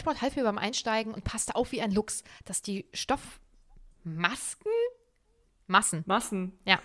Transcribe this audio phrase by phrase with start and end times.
[0.00, 4.72] Edward half mir beim Einsteigen und passte auf wie ein Luchs, dass die Stoffmasken,
[5.66, 6.58] Massen, Massen.
[6.64, 6.78] ja,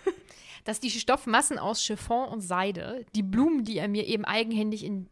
[0.66, 5.10] dass die Stoffmassen aus Chiffon und Seide, die Blumen, die er mir eben eigenhändig in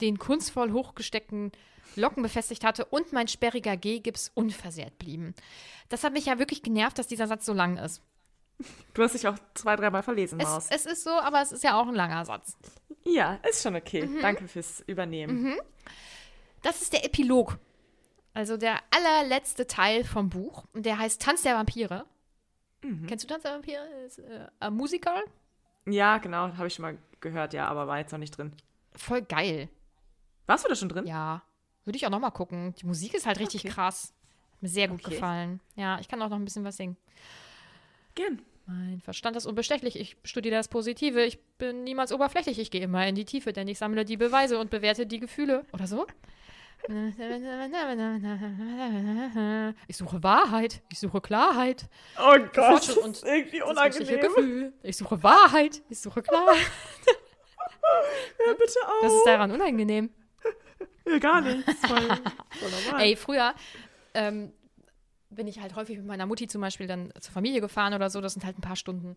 [0.00, 1.52] den kunstvoll hochgesteckten
[1.96, 5.34] Locken befestigt hatte und mein sperriger Gehgips unversehrt blieben.
[5.88, 8.00] Das hat mich ja wirklich genervt, dass dieser Satz so lang ist.
[8.94, 10.66] Du hast dich auch zwei, dreimal verlesen, Maus.
[10.70, 12.56] Es, es ist so, aber es ist ja auch ein langer Satz.
[13.04, 14.08] ja, ist schon okay.
[14.22, 15.56] Danke fürs Übernehmen.
[16.62, 17.58] Das ist der Epilog.
[18.32, 20.64] Also der allerletzte Teil vom Buch.
[20.72, 22.06] Und der heißt Tanz der Vampire.
[23.06, 23.84] Kennst du Tanz der Vampire?
[24.06, 25.22] Ist äh, ein Musical.
[25.86, 28.52] Ja, genau, habe ich schon mal gehört, ja, aber war jetzt noch nicht drin.
[28.94, 29.68] Voll geil.
[30.46, 31.06] Warst du da schon drin?
[31.06, 31.42] Ja.
[31.84, 32.74] Würde ich auch noch mal gucken.
[32.80, 33.74] Die Musik ist halt richtig Okay.
[33.74, 34.12] krass.
[34.52, 35.14] Hat mir sehr gut Okay.
[35.14, 35.60] gefallen.
[35.76, 36.96] Ja, ich kann auch noch ein bisschen was singen.
[38.14, 38.42] Gern.
[38.66, 39.98] Mein Verstand ist unbestechlich.
[39.98, 41.22] Ich studiere das Positive.
[41.24, 42.58] Ich bin niemals oberflächlich.
[42.58, 45.64] Ich gehe immer in die Tiefe, denn ich sammle die Beweise und bewerte die Gefühle.
[45.72, 46.06] Oder so?
[49.86, 50.82] Ich suche Wahrheit.
[50.90, 51.88] Ich suche Klarheit.
[52.18, 54.20] Oh Gott, das ist und irgendwie unangenehm.
[54.20, 54.72] Gefühl.
[54.82, 55.82] Ich suche Wahrheit.
[55.88, 56.56] Ich suche Klarheit.
[58.44, 59.02] Hör bitte auf.
[59.02, 60.10] Das ist daran unangenehm.
[61.06, 61.74] Ja, gar nichts.
[61.86, 63.02] Voll, voll normal.
[63.02, 63.54] Ey, früher
[64.14, 64.52] ähm,
[65.30, 68.20] bin ich halt häufig mit meiner Mutti zum Beispiel dann zur Familie gefahren oder so.
[68.20, 69.14] Das sind halt ein paar Stunden.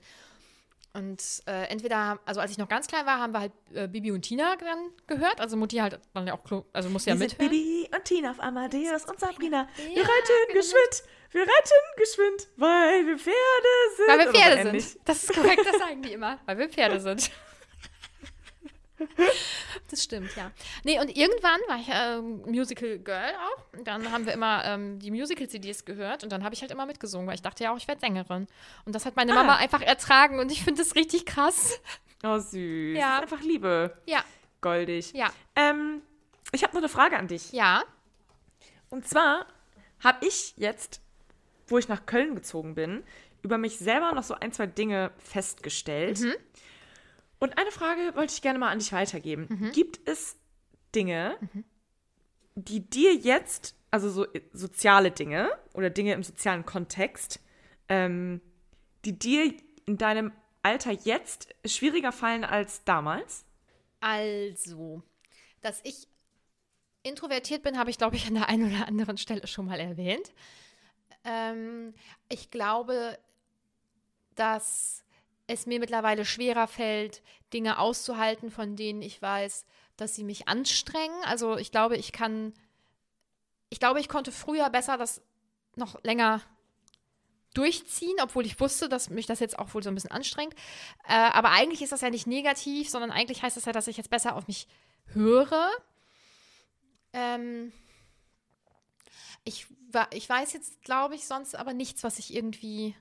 [0.96, 4.12] Und äh, entweder, also als ich noch ganz klein war, haben wir halt äh, Bibi
[4.12, 5.42] und Tina dann gehört.
[5.42, 7.50] Also Mutti halt dann ja auch, also musste ja mithören.
[7.50, 9.68] Bibi und Tina auf Amadeus und Sabrina.
[9.76, 10.60] Wir Ja, reiten genau.
[10.60, 13.36] geschwind, wir reiten geschwind, weil wir Pferde
[13.98, 14.08] sind.
[14.08, 15.00] Weil wir Pferde sind.
[15.06, 16.40] Das ist korrekt, das sagen die immer.
[16.46, 17.32] Weil wir Pferde sind.
[19.90, 20.52] Das stimmt, ja.
[20.84, 23.78] Nee, und irgendwann war ich ähm, Musical Girl auch.
[23.78, 26.86] Und dann haben wir immer ähm, die Musical-CDs gehört und dann habe ich halt immer
[26.86, 28.48] mitgesungen, weil ich dachte ja auch, ich werde Sängerin.
[28.86, 31.80] Und das hat meine Mama einfach ertragen und ich finde das richtig krass.
[32.24, 32.98] Oh, süß.
[32.98, 33.20] Ja.
[33.20, 33.98] Einfach Liebe.
[34.06, 34.24] Ja,
[34.62, 35.12] Goldig.
[35.14, 36.02] ja, Ähm,
[36.54, 37.52] ich habe noch eine Frage an dich.
[37.52, 37.84] ja.
[38.90, 39.48] Und zwar
[40.04, 41.02] habe ich jetzt,
[41.68, 43.04] wo ich nach Köln gezogen bin,
[43.42, 46.20] über mich selber noch so ein, zwei Dinge festgestellt.
[46.20, 46.34] Mhm.
[47.44, 49.48] Und eine Frage wollte ich gerne mal an dich weitergeben.
[49.50, 49.72] Mhm.
[49.74, 50.38] Gibt es
[50.96, 51.38] Dinge,
[52.56, 57.42] die dir jetzt, also so äh, soziale Dinge oder Dinge im sozialen Kontext,
[57.90, 58.40] ähm,
[59.04, 59.54] die dir
[59.86, 63.44] in deinem Alter jetzt schwieriger fallen als damals?
[64.00, 65.04] Also,
[65.60, 66.08] dass ich
[67.02, 70.32] introvertiert bin, habe ich, glaube ich, an der einen oder anderen Stelle schon mal erwähnt.
[71.26, 71.94] Ähm,
[72.30, 73.20] ich glaube,
[74.36, 75.03] dass
[75.48, 77.22] es mir mittlerweile schwerer fällt,
[77.54, 79.66] Dinge auszuhalten, von denen ich weiß,
[79.98, 81.24] dass sie mich anstrengen.
[81.26, 82.54] Also ich glaube, ich kann,
[83.70, 85.22] ich glaube, ich konnte früher besser das
[85.76, 86.42] noch länger
[87.54, 90.56] durchziehen, obwohl ich wusste, dass mich das jetzt auch wohl so ein bisschen anstrengt.
[91.08, 93.98] Äh, aber eigentlich ist das ja nicht negativ, sondern eigentlich heißt das ja, dass ich
[93.98, 94.68] jetzt besser auf mich
[95.14, 95.70] höre.
[97.12, 97.72] Ähm,
[99.44, 99.68] ich,
[100.12, 102.96] ich weiß jetzt, glaube ich, sonst aber nichts, was ich irgendwie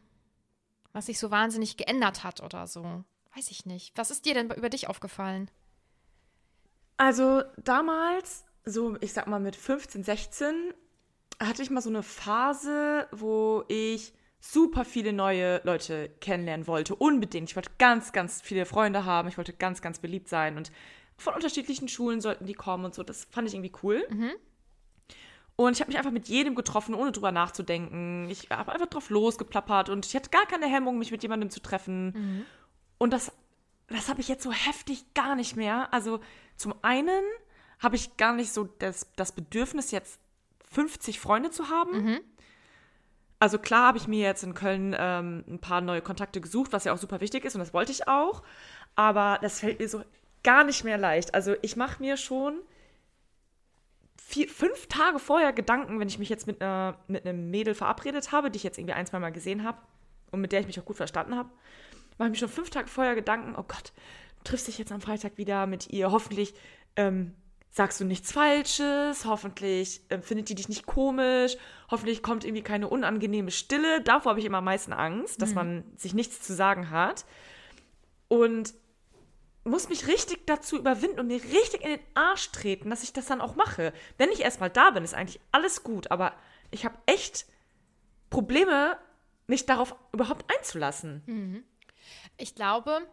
[0.93, 3.05] was sich so wahnsinnig geändert hat oder so.
[3.35, 3.97] Weiß ich nicht.
[3.97, 5.50] Was ist dir denn über dich aufgefallen?
[6.97, 10.75] Also damals, so ich sag mal mit 15, 16,
[11.41, 16.94] hatte ich mal so eine Phase, wo ich super viele neue Leute kennenlernen wollte.
[16.94, 17.50] Unbedingt.
[17.50, 19.29] Ich wollte ganz, ganz viele Freunde haben.
[19.29, 20.56] Ich wollte ganz, ganz beliebt sein.
[20.56, 20.73] Und
[21.17, 23.03] von unterschiedlichen Schulen sollten die kommen und so.
[23.03, 24.05] Das fand ich irgendwie cool.
[24.11, 24.33] Mhm.
[25.56, 28.28] Und ich habe mich einfach mit jedem getroffen, ohne drüber nachzudenken.
[28.31, 31.60] Ich habe einfach drauf losgeplappert und ich hatte gar keine Hemmung, mich mit jemandem zu
[31.60, 32.06] treffen.
[32.06, 32.44] Mhm.
[32.99, 33.32] Und das,
[33.88, 35.93] das habe ich jetzt so heftig gar nicht mehr.
[35.93, 36.20] Also
[36.56, 37.22] zum einen
[37.78, 40.20] habe ich gar nicht so das, das Bedürfnis, jetzt
[40.70, 42.05] 50 Freunde zu haben.
[42.05, 42.20] Mhm.
[43.38, 46.84] Also klar habe ich mir jetzt in Köln ähm, ein paar neue Kontakte gesucht, was
[46.84, 48.43] ja auch super wichtig ist und das wollte ich auch.
[48.94, 50.02] Aber das fällt mir so
[50.44, 51.34] gar nicht mehr leicht.
[51.34, 52.60] Also ich mache mir schon
[54.32, 58.32] vier, fünf Tage vorher Gedanken, wenn ich mich jetzt mit, äh, mit einem Mädel verabredet
[58.32, 59.76] habe, die ich jetzt irgendwie ein, zwei Mal gesehen habe
[60.31, 61.50] und mit der ich mich auch gut verstanden habe,
[62.17, 63.93] mache ich mir schon fünf Tage vorher Gedanken, oh Gott,
[64.38, 66.55] du triffst dich jetzt am Freitag wieder mit ihr, hoffentlich
[66.96, 67.34] ähm,
[67.69, 71.58] sagst du nichts Falsches, hoffentlich äh, findet die dich nicht komisch,
[71.90, 74.00] hoffentlich kommt irgendwie keine unangenehme Stille.
[74.00, 75.56] Davor habe ich immer am meisten Angst, dass mhm.
[75.56, 77.26] man sich nichts zu sagen hat.
[78.29, 78.73] Und
[79.64, 83.26] muss mich richtig dazu überwinden und mir richtig in den Arsch treten, dass ich das
[83.26, 83.93] dann auch mache.
[84.19, 86.35] Wenn ich erstmal da bin, ist eigentlich alles gut, aber
[86.70, 87.47] ich habe echt
[88.31, 88.97] Probleme,
[89.47, 91.23] mich darauf überhaupt einzulassen.
[91.26, 91.64] Mhm.
[92.38, 93.06] Ich glaube,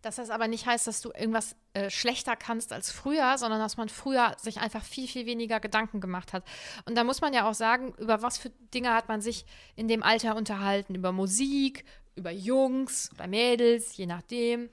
[0.00, 3.76] dass das aber nicht heißt, dass du irgendwas äh, schlechter kannst als früher, sondern dass
[3.76, 6.44] man früher sich einfach viel, viel weniger Gedanken gemacht hat.
[6.86, 9.46] Und da muss man ja auch sagen, über was für Dinge hat man sich
[9.76, 10.96] in dem Alter unterhalten?
[10.96, 11.84] Über Musik,
[12.16, 14.68] über Jungs oder Mädels, je nachdem,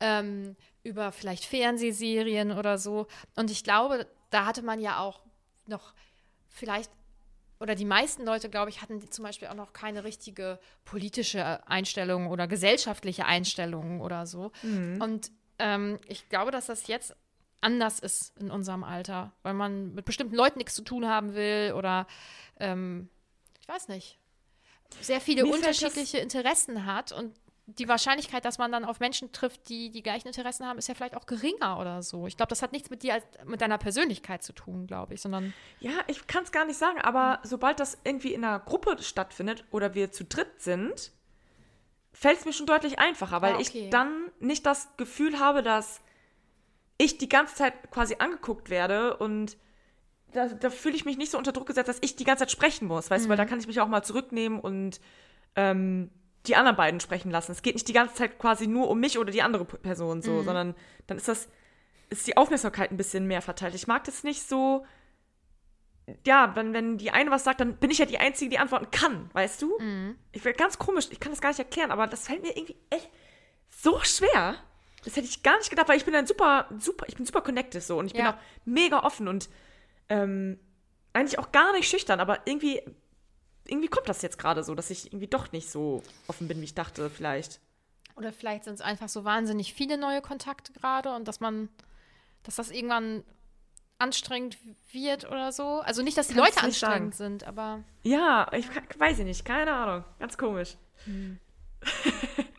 [0.00, 3.06] ähm, über vielleicht Fernsehserien oder so.
[3.36, 5.20] Und ich glaube, da hatte man ja auch
[5.66, 5.94] noch
[6.48, 6.90] vielleicht
[7.60, 12.26] oder die meisten Leute, glaube ich, hatten zum Beispiel auch noch keine richtige politische Einstellung
[12.26, 14.50] oder gesellschaftliche Einstellung oder so.
[14.62, 15.00] Mhm.
[15.00, 17.16] Und ähm, ich glaube, dass das jetzt
[17.60, 21.72] anders ist in unserem Alter, weil man mit bestimmten Leuten nichts zu tun haben will
[21.74, 22.06] oder
[22.60, 23.08] ähm,
[23.60, 24.18] ich weiß nicht,
[25.00, 27.34] sehr viele Mir unterschiedliche Interessen hat und
[27.66, 30.94] die Wahrscheinlichkeit, dass man dann auf Menschen trifft, die die gleichen Interessen haben, ist ja
[30.94, 32.26] vielleicht auch geringer oder so.
[32.26, 35.22] Ich glaube, das hat nichts mit dir, als, mit deiner Persönlichkeit zu tun, glaube ich,
[35.22, 35.54] sondern.
[35.80, 39.64] Ja, ich kann es gar nicht sagen, aber sobald das irgendwie in einer Gruppe stattfindet
[39.70, 41.12] oder wir zu dritt sind,
[42.12, 43.84] fällt es mir schon deutlich einfacher, weil ah, okay.
[43.84, 46.00] ich dann nicht das Gefühl habe, dass
[46.98, 49.56] ich die ganze Zeit quasi angeguckt werde und
[50.32, 52.50] da, da fühle ich mich nicht so unter Druck gesetzt, dass ich die ganze Zeit
[52.50, 53.26] sprechen muss, weißt mhm.
[53.26, 53.48] du, weil da mhm.
[53.48, 55.00] kann ich mich auch mal zurücknehmen und
[55.56, 56.10] ähm,
[56.46, 57.52] die anderen beiden sprechen lassen.
[57.52, 60.32] Es geht nicht die ganze Zeit quasi nur um mich oder die andere Person so,
[60.32, 60.44] mhm.
[60.44, 60.74] sondern
[61.06, 61.48] dann ist das,
[62.10, 63.74] ist die Aufmerksamkeit ein bisschen mehr verteilt.
[63.74, 64.84] Ich mag das nicht so,
[66.26, 68.90] ja, wenn, wenn die eine was sagt, dann bin ich ja die Einzige, die antworten
[68.90, 69.78] kann, weißt du?
[69.78, 70.16] Mhm.
[70.32, 72.76] Ich werde ganz komisch, ich kann das gar nicht erklären, aber das fällt mir irgendwie
[72.90, 73.08] echt
[73.70, 74.56] so schwer.
[75.04, 77.40] Das hätte ich gar nicht gedacht, weil ich bin ein super, super, ich bin super
[77.40, 78.32] connected so und ich ja.
[78.32, 79.48] bin auch mega offen und
[80.08, 80.58] ähm,
[81.12, 82.82] eigentlich auch gar nicht schüchtern, aber irgendwie
[83.66, 86.64] irgendwie kommt das jetzt gerade so, dass ich irgendwie doch nicht so offen bin, wie
[86.64, 87.60] ich dachte, vielleicht.
[88.16, 91.68] Oder vielleicht sind es einfach so wahnsinnig viele neue Kontakte gerade und dass man,
[92.42, 93.24] dass das irgendwann
[93.98, 94.58] anstrengend
[94.92, 95.80] wird oder so.
[95.80, 97.38] Also nicht, dass die Kannst Leute anstrengend sagen.
[97.38, 97.82] sind, aber.
[98.02, 98.66] Ja, ich
[98.98, 100.04] weiß ich nicht, keine Ahnung.
[100.18, 100.76] Ganz komisch.
[101.04, 101.38] Hm.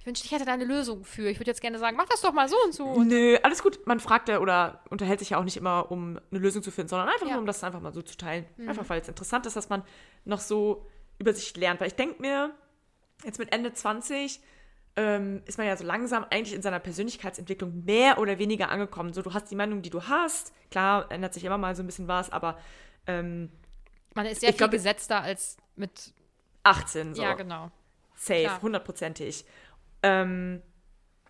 [0.00, 1.28] Ich wünschte, ich hätte da eine Lösung für.
[1.28, 3.02] Ich würde jetzt gerne sagen, mach das doch mal so und so.
[3.02, 3.86] Nö, alles gut.
[3.86, 6.88] Man fragt ja oder unterhält sich ja auch nicht immer, um eine Lösung zu finden,
[6.88, 7.32] sondern einfach ja.
[7.32, 8.46] nur, um das einfach mal so zu teilen.
[8.56, 8.70] Mhm.
[8.70, 9.82] Einfach, weil es interessant ist, dass man
[10.24, 10.86] noch so
[11.18, 11.80] über sich lernt.
[11.80, 12.54] Weil ich denke mir,
[13.24, 14.40] jetzt mit Ende 20
[14.96, 19.12] ähm, ist man ja so langsam eigentlich in seiner Persönlichkeitsentwicklung mehr oder weniger angekommen.
[19.12, 20.54] So, du hast die Meinung, die du hast.
[20.70, 22.58] Klar, ändert sich immer mal so ein bisschen was, aber
[23.06, 23.50] ähm,
[24.14, 26.14] man ist sehr viel glaub, gesetzter als mit
[26.62, 27.14] 18.
[27.14, 27.22] So.
[27.22, 27.70] Ja, genau.
[28.16, 29.44] Safe, hundertprozentig.
[30.02, 30.62] Ähm,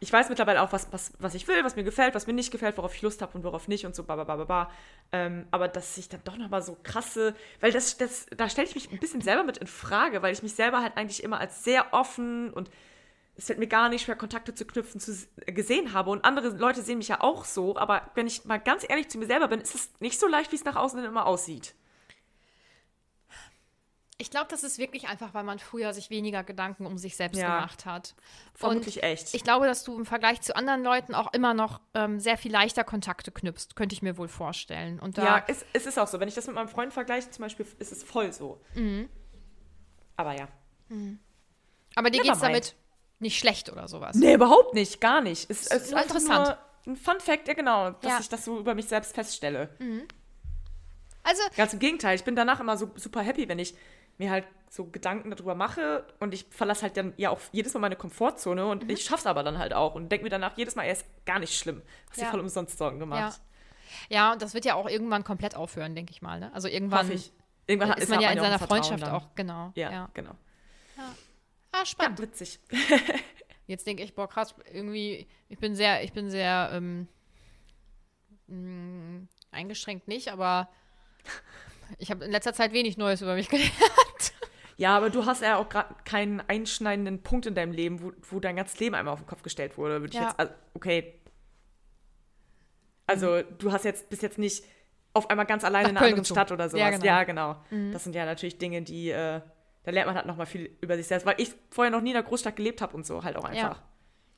[0.03, 2.51] ich weiß mittlerweile auch, was, was, was ich will, was mir gefällt, was mir nicht
[2.51, 4.71] gefällt, worauf ich Lust habe und worauf nicht und so, babababa.
[5.13, 8.75] Ähm, aber dass ich dann doch nochmal so krasse, weil das, das da stelle ich
[8.75, 11.65] mich ein bisschen selber mit in Frage, weil ich mich selber halt eigentlich immer als
[11.65, 12.71] sehr offen und
[13.37, 15.13] es fällt mir gar nicht schwer, Kontakte zu knüpfen, zu,
[15.47, 16.11] gesehen habe.
[16.11, 19.19] Und andere Leute sehen mich ja auch so, aber wenn ich mal ganz ehrlich zu
[19.19, 21.75] mir selber bin, ist es nicht so leicht, wie es nach außen immer aussieht.
[24.21, 27.39] Ich glaube, das ist wirklich einfach, weil man früher sich weniger Gedanken um sich selbst
[27.39, 28.15] ja, gemacht hat.
[28.55, 29.35] Vermutlich und echt.
[29.35, 32.53] Ich glaube, dass du im Vergleich zu anderen Leuten auch immer noch ähm, sehr viel
[32.53, 35.01] leichter Kontakte knüpfst, könnte ich mir wohl vorstellen.
[35.01, 36.21] Und ja, es, es, ist auch so.
[36.21, 38.61] Wenn ich das mit meinem Freund vergleiche, zum Beispiel, ist es voll so.
[38.75, 39.09] Mhm.
[40.17, 40.49] Aber ja.
[40.91, 41.19] Mhm.
[41.95, 42.77] Aber dir geht es damit
[43.21, 44.17] nicht schlecht oder sowas?
[44.17, 45.01] Nee, überhaupt nicht.
[45.01, 45.51] Gar nicht.
[45.51, 46.59] Es, es ist interessant.
[46.87, 48.19] ein Fun Fact, ja genau, dass ja.
[48.21, 49.71] ich das so über mich selbst feststelle.
[49.79, 50.03] Mhm.
[51.23, 53.75] Also, Ganz im Gegenteil, ich bin danach immer so super happy, wenn ich
[54.21, 57.81] mir halt so Gedanken darüber mache und ich verlasse halt dann ja auch jedes Mal
[57.81, 58.91] meine Komfortzone und Mhm.
[58.91, 61.41] ich schaff's aber dann halt auch und denke mir danach jedes Mal, er ist gar
[61.41, 61.83] nicht schlimm.
[62.11, 62.31] Hast Ja.
[62.31, 63.01] voll umsonst Sorgen Ja.
[63.01, 63.41] gemacht.
[64.09, 66.39] Ja, und das wird ja auch irgendwann komplett aufhören, denke ich mal.
[66.39, 66.53] Ne?
[66.55, 67.11] Also irgendwann.
[67.67, 69.15] Irgendwann ist man ja in seiner Vertrauen Freundschaft dann.
[69.15, 69.73] auch, genau.
[69.75, 70.11] Ja, ja.
[70.15, 70.33] genau.
[70.97, 72.21] Ah, Ja, spannend.
[72.21, 72.61] witzig.
[73.67, 77.09] Jetzt denke ich, boah, krass, irgendwie, ich bin sehr, ich bin sehr ähm,
[78.49, 80.69] mh, eingeschränkt nicht, aber
[81.99, 83.73] ich habe in letzter Zeit wenig Neues über mich gelernt.
[84.81, 88.41] Ja, aber du hast ja auch gerade keinen einschneidenden Punkt in deinem Leben, wo, wo
[88.41, 90.01] dein ganzes Leben einmal auf den Kopf gestellt wurde.
[90.01, 90.29] Würde ich Ja.
[90.29, 91.21] jetzt, also, okay.
[93.07, 94.65] Also, du hast jetzt bis jetzt nicht
[95.13, 96.39] auf einmal ganz alleine Nach in einer Köln anderen gezogen.
[96.41, 96.81] Stadt oder sowas.
[96.81, 97.05] Ja, genau.
[97.05, 97.93] Ja, genau.
[97.93, 99.43] Das sind ja natürlich Dinge, die, äh,
[99.83, 102.17] da lernt man halt nochmal viel über sich selbst, weil ich vorher noch nie in
[102.17, 103.83] einer Großstadt gelebt habe und so halt auch einfach.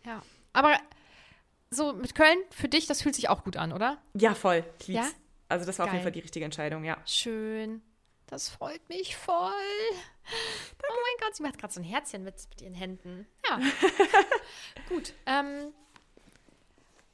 [0.05, 0.23] Ja.
[0.55, 0.77] Aber
[1.71, 3.99] so mit Köln, für dich, das fühlt sich auch gut an, oder?
[4.15, 4.65] Ja, voll.
[4.81, 5.07] Ich lieb's.
[5.07, 5.13] Ja?
[5.49, 6.03] Also, das war auf jeden Geil.
[6.07, 6.97] Fall die richtige Entscheidung, ja.
[7.07, 7.81] Schön.
[8.33, 9.53] Das freut mich voll.
[9.93, 13.27] Oh mein Gott, sie macht gerade so ein Herzchen mit, mit ihren Händen.
[13.47, 13.61] Ja.
[14.89, 15.13] Gut.
[15.27, 15.75] Ähm,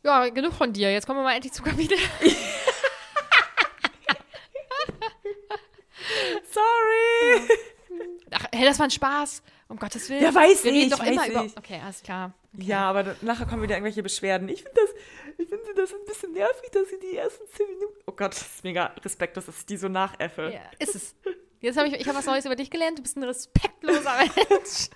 [0.04, 0.92] ja, genug von dir.
[0.92, 1.98] Jetzt kommen wir mal endlich zum Kapitel.
[6.52, 7.48] Sorry!
[8.30, 9.42] Ach, hey, das war ein Spaß.
[9.68, 10.22] Um Gottes Willen.
[10.22, 11.44] Ja, weiß Wir ich, doch immer weiß über.
[11.44, 11.56] ich.
[11.56, 12.32] Okay, alles klar.
[12.56, 14.48] Ja, aber nachher kommen wieder irgendwelche Beschwerden.
[14.48, 14.90] Ich finde das,
[15.36, 17.94] ich finde das ein bisschen nervig, dass sie die ersten zehn Minuten.
[18.06, 20.50] Oh Gott, das ist mega respektlos, dass ich die so nachäffe.
[20.54, 21.14] Ja, ist es.
[21.60, 22.98] Jetzt habe ich, ich hab was Neues über dich gelernt.
[22.98, 24.88] Du bist ein respektloser Mensch.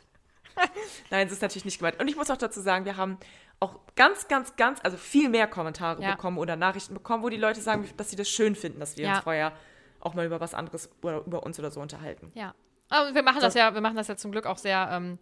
[1.11, 2.01] Nein, das ist natürlich nicht gemeint.
[2.01, 3.19] Und ich muss auch dazu sagen, wir haben
[3.61, 6.13] auch ganz, ganz, ganz, also viel mehr Kommentare Ja.
[6.15, 9.05] bekommen oder Nachrichten bekommen, wo die Leute sagen, dass sie das schön finden, dass wir
[9.07, 9.15] Ja.
[9.17, 9.53] uns vorher
[10.01, 12.33] auch mal über was anderes oder über uns oder so unterhalten.
[12.35, 12.55] Ja.
[12.93, 15.19] Aber wir machen das Das- ja, wir machen das ja zum Glück auch sehr ähm,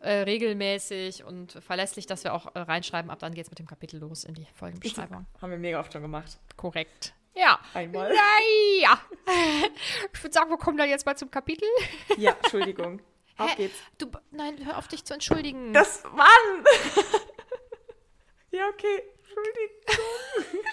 [0.00, 3.98] äh, regelmäßig und verlässlich, dass wir auch äh, reinschreiben, ab dann geht's mit dem Kapitel
[4.00, 5.26] los in die Folgenbeschreibung.
[5.40, 6.38] Haben wir mega oft schon gemacht.
[6.56, 7.14] Korrekt.
[7.34, 7.58] Ja.
[7.74, 8.12] Einmal.
[8.82, 9.00] Ja.
[10.12, 11.68] Ich würde sagen, wir kommen da jetzt mal zum Kapitel.
[12.16, 13.00] Ja, Entschuldigung.
[13.38, 13.56] Auf Hä?
[13.56, 13.76] geht's.
[13.98, 15.72] Du, nein, hör auf dich zu entschuldigen.
[15.74, 16.26] Das, Mann!
[18.50, 19.02] ja, okay.
[19.18, 20.64] Entschuldigung.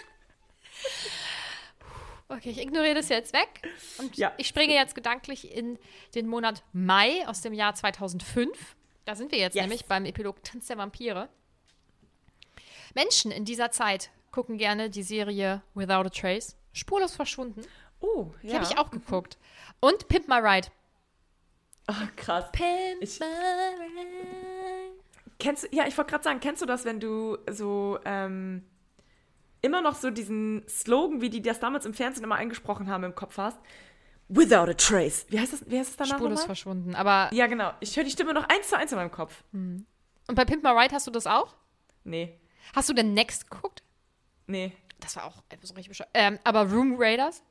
[2.36, 3.62] Okay, ich ignoriere das jetzt weg.
[4.00, 4.32] Und Ja.
[4.38, 5.78] ich springe jetzt gedanklich in
[6.16, 8.76] den Monat Mai aus dem Jahr 2005.
[9.06, 9.64] Da sind wir jetzt Yes.
[9.64, 11.30] nämlich beim Epilog Tanz der Vampire.
[12.96, 16.56] Menschen in dieser Zeit gucken gerne die Serie Without a Trace.
[16.74, 17.62] Spurlos verschwunden.
[18.00, 18.56] Oh, Die ja.
[18.56, 19.38] habe ich auch geguckt.
[19.80, 20.68] Und Pimp My Ride.
[21.90, 22.46] Oh, krass.
[22.52, 24.94] Pimp Ich- My Ride.
[25.40, 28.64] Kennst du, ja, ich wollte gerade sagen, kennst du das, wenn du so ähm,
[29.64, 33.16] immer noch so diesen Slogan, wie die das damals im Fernsehen immer eingesprochen haben, im
[33.16, 33.58] Kopf hast?
[34.30, 35.26] Without a trace.
[35.30, 36.94] Wie heißt das, wie heißt das danach Spurlos verschwunden.
[36.96, 37.72] Aber Ja, genau.
[37.80, 39.44] Ich höre die Stimme noch eins zu eins in meinem Kopf.
[39.52, 39.86] und
[40.36, 41.56] bei Pimp My Ride hast du das auch?
[42.04, 42.40] Nee,
[42.76, 43.84] Hast du denn Next geguckt?
[44.48, 46.10] nee, Das war auch so richtig bescheuert.
[46.14, 47.44] Ähm, aber Room Raiders?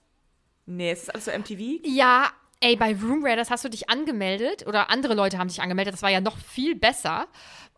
[0.67, 0.91] nee.
[0.91, 1.81] Es ist alles so MTV.
[1.85, 5.93] Ja, ey, bei Room Raiders hast du dich angemeldet oder andere Leute haben dich angemeldet.
[5.95, 7.29] Das war ja noch viel besser.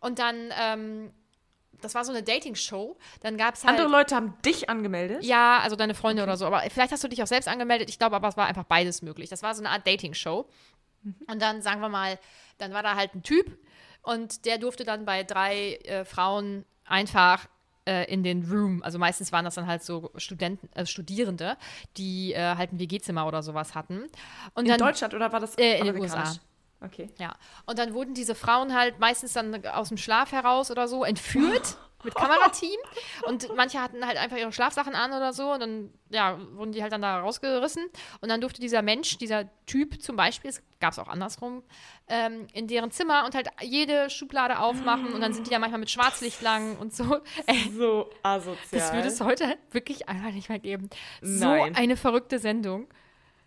[0.01, 1.11] Und dann, ähm,
[1.81, 2.97] das war so eine Dating-Show.
[3.21, 3.77] Dann gab es halt.
[3.77, 5.23] Andere Leute haben dich angemeldet.
[5.23, 6.45] Ja, also deine Freunde oder so.
[6.45, 7.89] Aber vielleicht hast du dich auch selbst angemeldet.
[7.89, 9.29] Ich glaube aber, es war einfach beides möglich.
[9.29, 10.47] Das war so eine Art Dating-Show.
[11.27, 12.17] Und dann, sagen wir mal,
[12.57, 13.57] dann war da halt ein Typ
[14.01, 17.45] und der durfte dann bei drei äh, Frauen einfach
[17.87, 21.57] äh, in den Room, also meistens waren das dann halt so Studenten, äh, Studierende,
[21.97, 24.05] die äh, halt ein WG-Zimmer oder sowas hatten.
[24.55, 25.99] Und In dann, Deutschland oder war das Äh, in den?
[25.99, 26.35] USA.
[26.81, 27.09] Okay.
[27.19, 27.35] Ja.
[27.65, 31.77] Und dann wurden diese Frauen halt meistens dann aus dem Schlaf heraus oder so entführt
[32.03, 32.77] mit Kamerateam.
[33.25, 35.53] Und manche hatten halt einfach ihre Schlafsachen an oder so.
[35.53, 37.83] Und dann, ja, wurden die halt dann da rausgerissen.
[38.21, 41.63] Und dann durfte dieser Mensch, dieser Typ zum Beispiel, es gab es auch andersrum,
[42.07, 45.13] ähm, in deren Zimmer und halt jede Schublade aufmachen.
[45.13, 47.17] Und dann sind die da manchmal mit Schwarzlicht lang und so.
[47.47, 48.59] Ey, So asozial.
[48.71, 50.89] das würde es heute wirklich einfach nicht mehr geben.
[51.21, 51.75] So Nein.
[51.75, 52.87] eine verrückte Sendung.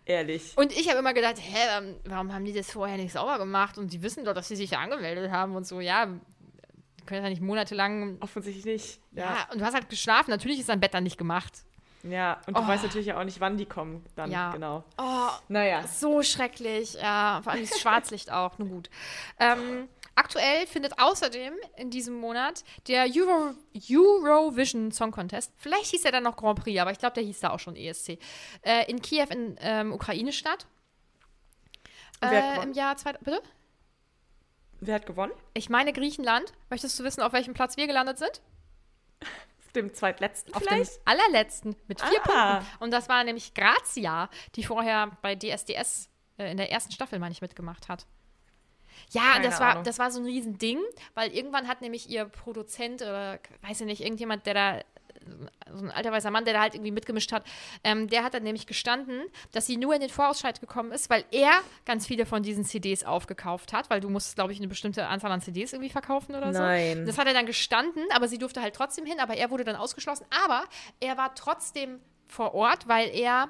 [0.09, 0.57] Ehrlich.
[0.57, 3.77] Und ich habe immer gedacht, hä, ähm, warum haben die das vorher nicht sauber gemacht?
[3.77, 6.07] Und die wissen doch, dass sie sich ja angemeldet haben und so, ja,
[7.05, 8.17] können ja nicht monatelang.
[8.19, 8.99] Offensichtlich nicht.
[9.11, 9.23] Ja.
[9.23, 9.47] Ja.
[9.53, 11.53] und du hast halt geschlafen, natürlich ist dein Bett dann nicht gemacht.
[12.01, 14.31] Ja, und du weißt natürlich auch nicht, wann die kommen dann.
[14.31, 14.51] Ja.
[14.51, 14.83] Genau.
[14.97, 15.85] Oh, Naja.
[15.85, 16.93] so schrecklich.
[16.95, 18.89] Ja, vor allem das Schwarzlicht auch, nur gut.
[19.39, 23.53] Ähm, aktuell findet außerdem in diesem Monat der Euro,
[23.89, 27.39] Eurovision Song Contest, vielleicht hieß er dann noch Grand Prix, aber ich glaube, der hieß
[27.39, 28.17] da auch schon ESC,
[28.63, 30.67] äh, in Kiew in ähm, Ukraine statt.
[32.21, 32.73] Und wer hat Äh, Im gewonnen?
[32.73, 33.41] Jahr 2000, bitte?
[34.81, 35.33] Wer hat gewonnen?
[35.53, 36.51] Ich meine Griechenland.
[36.69, 38.41] Möchtest du wissen, auf welchem Platz wir gelandet sind?
[39.21, 40.95] Auf dem zweitletzten Auf vielleicht?
[40.97, 42.55] dem allerletzten mit vier Ah.
[42.59, 42.83] Punkten.
[42.83, 47.31] Und das war nämlich Grazia, die vorher bei DSDS äh, in der ersten Staffel, meine
[47.33, 48.05] ich, mitgemacht hat.
[49.11, 49.83] Ja, Keine das war, Ahnung.
[49.83, 50.79] das war so ein Riesending,
[51.15, 54.81] weil irgendwann hat nämlich ihr Produzent oder weiß ich nicht, irgendjemand, der da
[55.73, 57.45] so ein alter weißer Mann, der da halt irgendwie mitgemischt hat,
[57.83, 61.23] ähm, der hat dann nämlich gestanden, dass sie nur in den Vorausscheid gekommen ist, weil
[61.31, 61.51] er
[61.85, 65.31] ganz viele von diesen CDs aufgekauft hat, weil du musst, glaube ich, eine bestimmte Anzahl
[65.31, 66.59] an CDs irgendwie verkaufen oder so.
[66.59, 67.05] Nein.
[67.05, 69.75] Das hat er dann gestanden, aber sie durfte halt trotzdem hin, aber er wurde dann
[69.75, 70.25] ausgeschlossen.
[70.45, 70.63] Aber
[70.99, 73.49] er war trotzdem vor Ort, weil er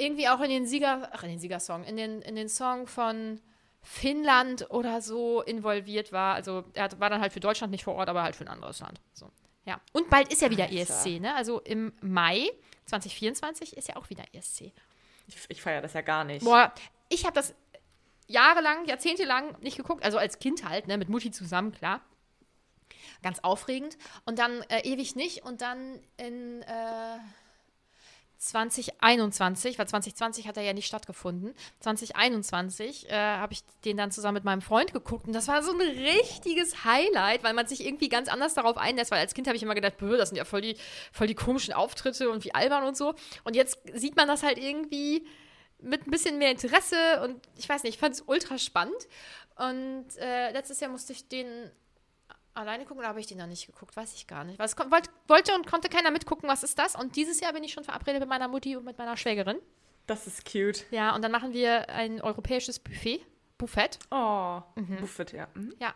[0.00, 3.40] irgendwie auch in den Sieger, ach, in den Siegersong, in den, in den Song von
[3.82, 6.34] Finnland oder so involviert war.
[6.34, 8.48] Also er hat, war dann halt für Deutschland nicht vor Ort, aber halt für ein
[8.48, 9.00] anderes Land.
[9.12, 9.30] So.
[9.64, 9.80] Ja.
[9.92, 10.70] Und bald ist ja wieder.
[10.70, 11.34] ESC, ne?
[11.34, 12.50] Also im Mai
[12.86, 14.72] 2024 ist ja auch wieder ESC.
[15.26, 16.44] Ich, ich feiere das ja gar nicht.
[16.44, 16.72] Boah,
[17.08, 17.54] ich habe das
[18.26, 22.00] jahrelang, jahrzehntelang nicht geguckt, also als Kind halt, ne, mit Mutti zusammen, klar.
[23.22, 23.98] Ganz aufregend.
[24.24, 25.44] Und dann äh, ewig nicht.
[25.44, 27.18] Und dann in äh,
[28.40, 34.34] 2021, weil 2020 hat er ja nicht stattgefunden, 2021 äh, habe ich den dann zusammen
[34.34, 38.08] mit meinem Freund geguckt und das war so ein richtiges Highlight, weil man sich irgendwie
[38.08, 40.46] ganz anders darauf einlässt, weil als Kind habe ich immer gedacht, "Bö, das sind ja
[40.46, 40.76] voll die,
[41.12, 43.14] voll die komischen Auftritte und wie albern und so.
[43.44, 45.26] Und jetzt sieht man das halt irgendwie
[45.78, 49.08] mit ein bisschen mehr Interesse und ich weiß nicht, ich fand es ultra spannend.
[49.56, 51.70] Und äh, letztes Jahr musste ich den
[52.54, 53.96] alleine gucken oder habe ich den noch nicht geguckt?
[53.96, 54.58] Weiß ich gar nicht.
[54.58, 56.94] Weil es wollt, wollte und konnte keiner mitgucken, was ist das?
[56.94, 59.58] Und dieses Jahr bin ich schon verabredet mit meiner Mutti und mit meiner Schwägerin.
[60.06, 60.84] Das ist cute.
[60.90, 63.20] Ja, und dann machen wir ein europäisches Buffet.
[63.58, 63.98] Buffet.
[64.10, 65.48] Oh, Buffet, ja.
[65.54, 65.74] Mhm.
[65.78, 65.94] Ja.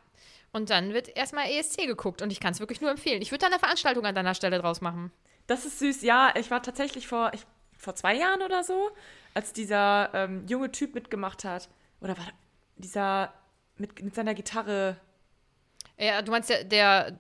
[0.53, 3.23] Und dann wird erstmal ESC geguckt und ich kann es wirklich nur empfehlen.
[3.23, 5.11] Ich würde da eine Veranstaltung an deiner Stelle draus machen.
[5.47, 6.03] Das ist süß.
[6.03, 7.41] Ja, ich war tatsächlich vor, ich,
[7.77, 8.91] vor zwei Jahren oder so,
[9.35, 11.69] als dieser ähm, junge Typ mitgemacht hat.
[12.01, 12.27] Oder war
[12.77, 13.33] dieser
[13.77, 14.97] mit, mit seiner Gitarre.
[15.99, 17.19] Ja, du meinst der, der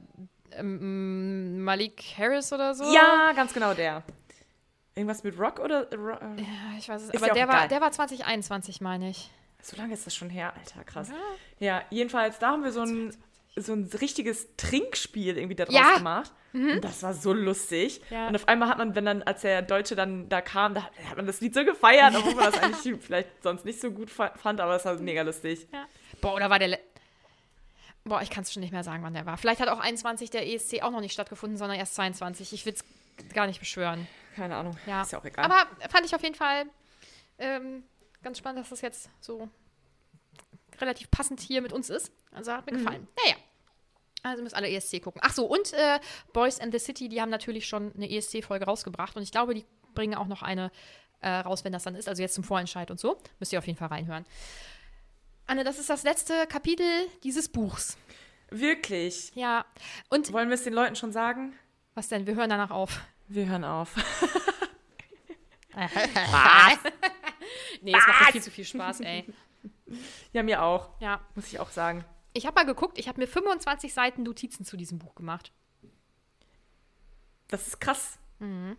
[0.52, 2.84] ähm, Malik Harris oder so?
[2.92, 4.02] Ja, ganz genau der.
[4.94, 5.88] Irgendwas mit Rock oder.
[5.96, 7.08] Ro äh, Ja, ich weiß es.
[7.10, 9.30] Ist aber ja der war, der war 2021, meine ich.
[9.62, 11.10] So lange ist das schon her, Alter, krass.
[11.58, 13.16] Ja, jedenfalls, da haben wir so ein,
[13.56, 15.96] so ein richtiges Trinkspiel irgendwie daraus Ja.
[15.96, 16.32] gemacht.
[16.52, 18.00] Und das war so lustig.
[18.10, 18.28] Ja.
[18.28, 21.16] Und auf einmal hat man, wenn dann, als der Deutsche dann da kam, da hat
[21.16, 24.32] man das Lied so gefeiert, obwohl man das eigentlich vielleicht sonst nicht so gut fa-
[24.36, 25.66] fand, aber es war mega lustig.
[25.72, 25.86] Ja.
[26.20, 26.78] Boah, oder war der.
[28.04, 29.38] Boah, ich kann es schon nicht mehr sagen, wann der war.
[29.38, 32.52] Vielleicht hat auch 21 der ESC auch noch nicht stattgefunden, sondern erst 22.
[32.52, 32.84] Ich will es
[33.34, 34.06] gar nicht beschwören.
[34.36, 34.76] Keine Ahnung.
[34.86, 35.02] Ja.
[35.02, 35.44] Ist ja auch egal.
[35.44, 36.66] Aber fand ich auf jeden Fall
[37.38, 37.84] ähm,
[38.22, 39.48] ganz spannend, dass das jetzt so
[40.80, 42.12] relativ passend hier mit uns ist.
[42.32, 43.08] Also hat mir gefallen.
[43.24, 43.36] Naja.
[44.22, 45.20] Also müssen alle ESC gucken.
[45.22, 46.00] Ach so, und äh,
[46.32, 49.16] Boys and the City, die haben natürlich schon eine ESC-Folge rausgebracht.
[49.16, 50.70] Und ich glaube, die bringen auch noch eine
[51.20, 52.08] äh, raus, wenn das dann ist.
[52.08, 53.18] Also jetzt zum Vorentscheid und so.
[53.38, 54.24] Müsst ihr auf jeden Fall reinhören.
[55.46, 56.86] Anne, das ist das letzte Kapitel
[57.22, 57.96] dieses Buchs.
[58.50, 59.32] Wirklich.
[59.34, 59.64] Ja.
[60.10, 61.54] Und Wollen wir es den Leuten schon sagen?
[61.94, 62.26] was denn?
[62.26, 63.00] Wir hören danach auf.
[63.28, 63.94] Wir hören auf.
[67.82, 69.26] Nee, es macht mir viel zu viel Spaß, ey.
[70.32, 70.88] ja, mir auch.
[71.00, 71.20] Ja.
[71.34, 72.04] Muss ich auch sagen.
[72.32, 75.52] Ich habe mal geguckt, ich habe mir 25 Seiten Notizen zu diesem Buch gemacht.
[77.48, 78.18] Das ist krass.
[78.38, 78.76] Mhm.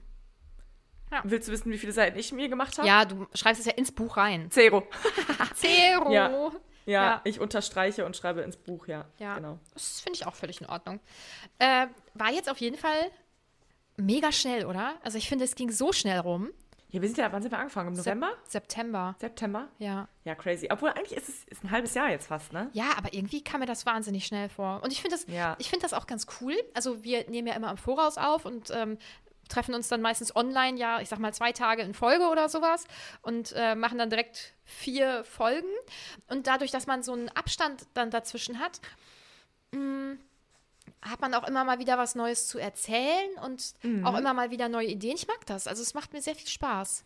[1.12, 1.22] Ja.
[1.24, 2.88] Willst du wissen, wie viele Seiten ich mir gemacht habe?
[2.88, 4.50] Ja, du schreibst es ja ins Buch rein.
[4.52, 4.84] Zero.
[5.56, 6.12] Zero.
[6.12, 6.30] Ja.
[6.30, 6.52] Ja,
[6.86, 7.22] Ja.
[7.24, 9.06] ich unterstreiche und schreibe ins Buch, ja.
[9.18, 9.36] Ja.
[9.36, 9.60] Genau.
[9.74, 11.00] Das finde ich auch völlig in Ordnung.
[11.60, 13.12] Äh, war jetzt auf jeden Fall
[13.98, 14.96] mega schnell, oder?
[15.04, 16.50] Also ich finde, es ging so schnell rum.
[16.90, 17.90] Ja, wir sind ja, wann sind wir angefangen?
[17.90, 18.30] Im November?
[18.44, 19.16] Sep September.
[19.20, 19.68] September?
[19.80, 20.08] Ja.
[20.24, 20.70] Ja, crazy.
[20.72, 22.70] Obwohl eigentlich ist es ist ein halbes Jahr jetzt fast, ne?
[22.74, 24.82] Ja, aber irgendwie kam mir das wahnsinnig schnell vor.
[24.84, 25.56] Und ich finde das, Ja.
[25.60, 26.56] ich finde das auch ganz cool.
[26.74, 28.98] Also wir nehmen ja immer im Voraus auf und ähm,
[29.50, 32.86] treffen uns dann meistens online, ja, ich sag mal zwei Tage in Folge oder sowas
[33.22, 35.68] und äh, machen dann direkt vier Folgen.
[36.28, 38.82] Und dadurch, dass man so einen Abstand dann dazwischen hat,
[39.72, 40.18] mh,
[41.02, 44.70] hat man auch immer mal wieder was Neues zu erzählen und auch immer mal wieder
[44.70, 45.16] neue Ideen.
[45.16, 45.68] Ich mag das.
[45.68, 47.06] Also es macht mir sehr viel Spaß.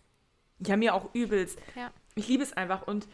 [0.60, 1.60] Ja, mir auch übelst.
[1.76, 1.92] Ja.
[2.16, 2.88] Ich liebe es einfach.
[2.88, 3.08] Und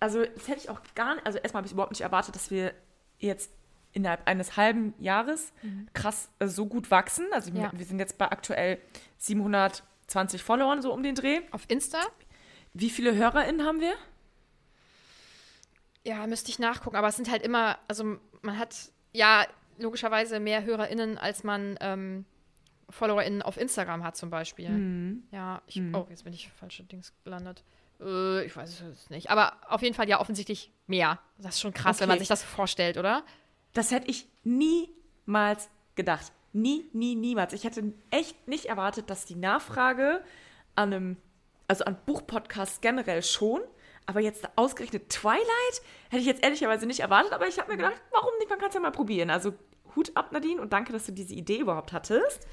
[0.00, 2.50] also, das hätte ich auch gar nicht, also erstmal habe ich überhaupt nicht erwartet, dass
[2.50, 2.74] wir
[3.18, 3.50] jetzt
[3.94, 5.52] innerhalb eines halben Jahres
[5.94, 7.26] krass äh, so gut wachsen.
[7.32, 7.56] Also Mhm.
[7.56, 7.70] Ja.
[7.72, 8.78] wir sind jetzt bei aktuell
[9.18, 11.40] 720 Followern so um den Dreh.
[11.52, 12.00] Auf Insta?
[12.74, 13.94] Wie viele HörerInnen haben wir?
[16.04, 18.74] Ja, müsste ich nachgucken, aber es sind halt immer, also man hat
[19.12, 19.46] ja
[19.78, 22.26] logischerweise mehr HörerInnen, als man ähm,
[22.90, 24.68] FollowerInnen auf Instagram hat zum Beispiel.
[24.68, 25.22] Mhm.
[25.30, 27.64] Ja, ich, oh, jetzt bin ich falsche Dings gelandet.
[28.00, 29.30] Äh, ich weiß es nicht.
[29.30, 31.18] Aber auf jeden Fall ja offensichtlich mehr.
[31.38, 32.20] Das ist schon krass, wenn man Okay.
[32.22, 33.24] sich das vorstellt, oder?
[33.74, 36.32] Das hätte ich niemals gedacht.
[36.52, 37.52] Nie, nie, niemals.
[37.52, 40.24] Ich hätte echt nicht erwartet, dass die Nachfrage
[40.76, 41.16] an einem,
[41.68, 43.60] also an Buchpodcasts generell schon,
[44.06, 48.00] aber jetzt ausgerechnet Twilight hätte ich jetzt ehrlicherweise nicht erwartet, aber ich habe mir gedacht,
[48.10, 48.50] warum nicht?
[48.50, 49.30] Man kann es ja mal probieren.
[49.30, 49.54] Also
[49.96, 52.46] Hut ab, Nadine, und danke, dass du diese Idee überhaupt hattest.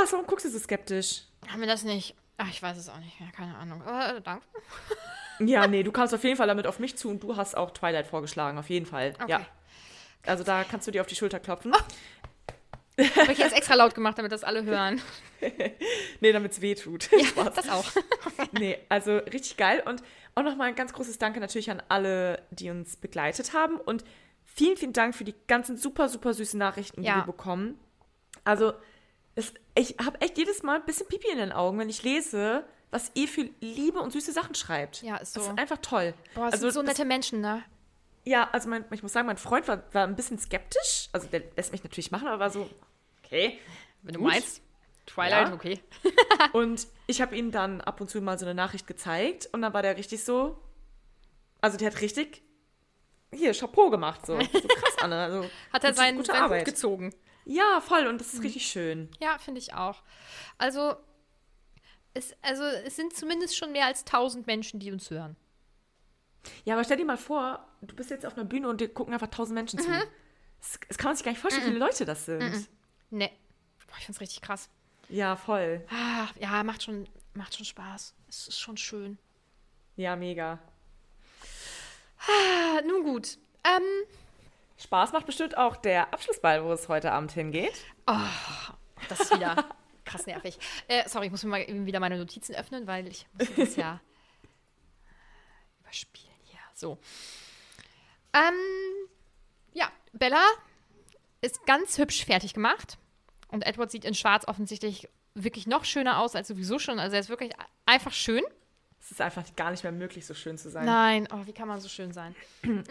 [0.00, 0.12] Was?
[0.12, 1.22] Warum guckst du so skeptisch?
[1.48, 2.14] Haben wir das nicht?
[2.36, 3.82] Ach, ich weiß es auch nicht mehr, keine Ahnung.
[3.82, 4.46] Äh, danke.
[5.40, 7.70] Ja, nee, du kamst auf jeden Fall damit auf mich zu und du hast auch
[7.72, 9.14] Twilight vorgeschlagen, auf jeden Fall.
[9.20, 9.30] Okay.
[9.30, 9.46] Ja.
[10.26, 11.72] Also da kannst du dir auf die Schulter klopfen.
[13.16, 15.00] Habe ich jetzt extra laut gemacht, damit das alle hören.
[16.20, 17.08] Nee, damit es weh tut.
[17.12, 17.86] Ja, das auch.
[18.52, 19.82] Nee, also richtig geil.
[19.86, 20.02] Und
[20.34, 23.76] auch nochmal ein ganz großes Danke natürlich an alle, die uns begleitet haben.
[23.76, 24.04] Und
[24.44, 27.16] vielen, vielen Dank für die ganzen super, super süßen Nachrichten, die Ja.
[27.16, 27.78] wir bekommen.
[28.44, 28.74] Also,
[29.34, 32.64] es, ich habe echt jedes Mal ein bisschen Pipi in den Augen, wenn ich lese,
[32.90, 35.02] was ihr für liebe und süße Sachen schreibt.
[35.02, 35.50] Ja, ist Das so.
[35.52, 36.14] ist einfach toll.
[36.34, 37.62] Boah, es also, sind so das- nette Menschen, ne?
[38.24, 41.08] ja, also mein, ich muss sagen, mein Freund war, war ein bisschen skeptisch.
[41.12, 42.68] Also der lässt mich natürlich machen, aber war so,
[43.24, 43.58] okay.
[44.02, 44.28] Wenn du Gut.
[44.30, 44.60] meinst.
[45.06, 45.54] Twilight, Ja.
[45.54, 45.80] okay.
[46.52, 49.72] Und ich habe ihm dann ab und zu mal so eine Nachricht gezeigt und dann
[49.74, 50.56] war der richtig so,
[51.60, 52.42] also der hat richtig
[53.32, 55.16] hier Chapeau gemacht, so, so krass, Anne.
[55.16, 56.64] Also, Hat er seinen, gute seinen Hut Arbeit.
[56.64, 57.14] gezogen.
[57.44, 59.08] Ja, voll und das ist richtig schön.
[59.20, 60.02] Ja, finde ich auch.
[60.58, 60.94] Also
[62.14, 65.36] es, also, es sind zumindest schon mehr als 1000 Menschen, die uns hören.
[66.64, 69.12] Ja, aber stell dir mal vor, du bist jetzt auf einer Bühne und dir gucken
[69.12, 69.84] einfach tausend Menschen Mhm.
[69.84, 69.90] zu.
[70.60, 72.68] Das, das kann man sich gar nicht vorstellen, wie viele Leute das sind.
[73.10, 73.30] Ne.
[73.86, 74.68] Boah, ich finde es richtig krass.
[75.08, 75.84] Ja, voll.
[75.90, 78.14] Ah, ja, macht schon, macht schon Spaß.
[78.28, 79.18] Es ist schon schön.
[79.96, 80.58] Ja, mega.
[82.26, 83.38] Ah, nun gut.
[83.64, 83.82] Ähm,
[84.78, 87.84] Spaß macht bestimmt auch der Abschlussball, wo es heute Abend hingeht.
[89.08, 89.64] das ist wieder
[90.10, 90.58] krass nervig.
[90.88, 93.76] Äh, sorry, ich muss mir mal eben wieder meine Notizen öffnen, weil ich muss das
[93.76, 94.00] ja
[95.80, 96.60] überspielen hier.
[96.74, 96.98] So.
[98.32, 98.54] Ähm,
[99.72, 100.44] ja, Bella
[101.40, 102.98] ist ganz hübsch fertig gemacht.
[103.48, 106.98] Und Edward sieht in Schwarz offensichtlich wirklich noch schöner aus als sowieso schon.
[106.98, 107.52] Also er ist wirklich
[107.86, 108.42] einfach schön.
[109.00, 110.84] Es ist einfach gar nicht mehr möglich, so schön zu sein.
[110.84, 112.34] Nein, oh, wie kann man so schön sein?
[112.62, 112.82] Mm.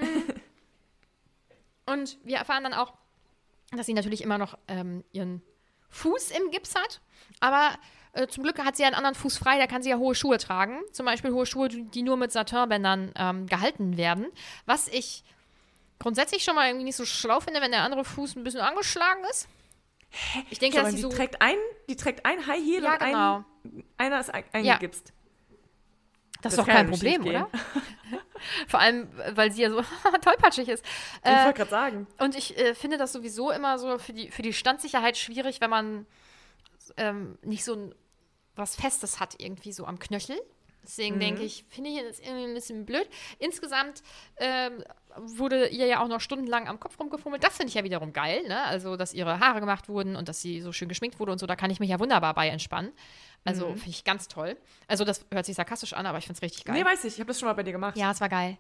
[1.86, 2.94] Und wir erfahren dann auch,
[3.72, 5.42] dass sie natürlich immer noch ähm, ihren
[5.90, 7.02] Fuß im Gips hat.
[7.40, 7.72] Aber
[8.14, 10.38] äh, zum Glück hat sie einen anderen Fuß frei, da kann sie ja hohe Schuhe
[10.38, 10.82] tragen.
[10.92, 14.28] Zum Beispiel hohe Schuhe, die nur mit Satinbändern ähm, gehalten werden.
[14.66, 15.24] Was ich
[16.00, 19.24] grundsätzlich schon mal irgendwie nicht so schlau finde, wenn der andere Fuß ein bisschen angeschlagen
[19.30, 19.48] ist.
[20.50, 21.10] Ich denke, Schau dass sie die, so.
[21.10, 23.36] trägt ein, die trägt ein High Heel Ja, und genau.
[23.64, 25.14] ein, einer ist ein, eingegipst.
[26.42, 27.50] Das ist das doch kann kein Problem, oder?
[28.68, 29.82] Vor allem, weil sie ja so
[30.22, 30.86] tollpatschig ist.
[31.24, 32.08] ich Äh, wollte gerade sagen.
[32.20, 35.70] Und ich äh, finde das sowieso immer so für die, für die Standsicherheit schwierig, wenn
[35.70, 36.06] man
[36.98, 37.96] ähm, nicht so ein,
[38.56, 40.40] was Festes hat, irgendwie so am Knöchel.
[40.84, 43.08] Deswegen denke ich, finde ich das irgendwie ein bisschen blöd.
[43.38, 44.02] Insgesamt
[44.38, 44.84] ähm,
[45.18, 47.44] wurde ihr ja auch noch stundenlang am Kopf rumgefummelt.
[47.44, 48.64] Das finde ich ja wiederum geil, ne?
[48.64, 51.46] Also, dass ihre Haare gemacht wurden und dass sie so schön geschminkt wurde und so.
[51.46, 52.92] Da kann ich mich ja wunderbar bei entspannen.
[53.46, 54.58] Also, finde ich ganz toll.
[54.88, 56.76] Also, das hört sich sarkastisch an, aber ich finde es richtig geil.
[56.78, 57.98] Nee, weiß ich, ich habe das schon mal bei dir gemacht.
[57.98, 58.58] Ja, es war geil.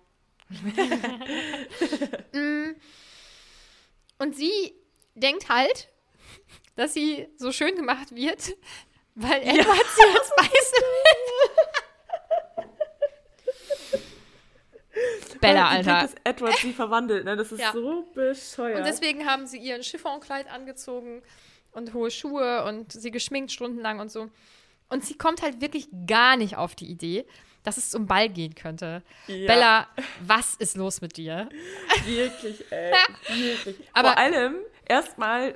[2.31, 2.75] Mm.
[4.19, 4.75] Und sie
[5.15, 5.89] denkt halt,
[6.75, 8.55] dass sie so schön gemacht wird,
[9.15, 10.83] weil Edward sie jetzt beißen
[15.41, 16.01] Bella, Sie Alter.
[16.01, 17.35] dass Edward sie verwandelt, ne?
[17.35, 17.71] Das ist Ja.
[17.71, 18.79] so bescheuert.
[18.79, 21.21] Und deswegen haben sie ihr ein Chiffonkleid angezogen
[21.71, 24.29] und hohe Schuhe und sie geschminkt stundenlang und so.
[24.89, 27.25] Und sie kommt halt wirklich gar nicht auf die Idee,
[27.63, 29.03] dass es zum Ball gehen könnte.
[29.27, 29.47] Ja.
[29.47, 29.87] Bella,
[30.25, 31.47] was ist los mit dir?
[32.05, 32.93] Wirklich, ey.
[33.27, 33.75] wirklich.
[33.93, 34.55] Aber- Vor allem
[34.87, 35.55] erstmal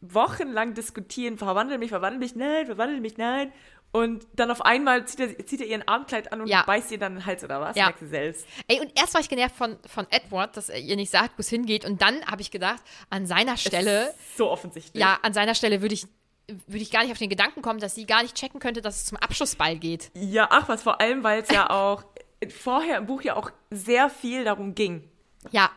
[0.00, 3.52] wochenlang diskutieren, verwandel mich, verwandel mich, nein, verwandel mich, nein.
[3.92, 6.62] Und dann auf einmal zieht er, zieht er ihren Abendkleid an und Ja.
[6.64, 7.76] beißt ihr dann den Hals oder was?
[7.76, 7.84] Ja.
[7.84, 8.46] Merkt sie selbst.
[8.66, 11.40] Ey, und erst war ich genervt von, von Edward, dass er ihr nicht sagt, wo
[11.40, 11.84] es hingeht.
[11.84, 14.98] Und dann habe ich gedacht, an seiner Stelle, Ist So offensichtlich.
[14.98, 16.06] ja, an seiner Stelle würde ich,
[16.48, 18.96] würde ich gar nicht auf den Gedanken kommen, dass sie gar nicht checken könnte, dass
[18.96, 20.10] es zum Abschlussball geht.
[20.14, 22.02] Ja, ach was, vor allem, weil es ja auch
[22.48, 25.06] vorher im Buch ja auch sehr viel darum ging.
[25.50, 25.70] Ja.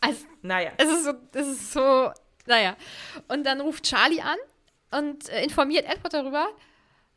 [0.00, 0.72] Also, Naja.
[0.78, 2.10] es ist so, es ist so,
[2.46, 2.74] naja.
[3.28, 4.38] Und dann ruft Charlie an
[4.98, 6.48] und äh, informiert Edward darüber,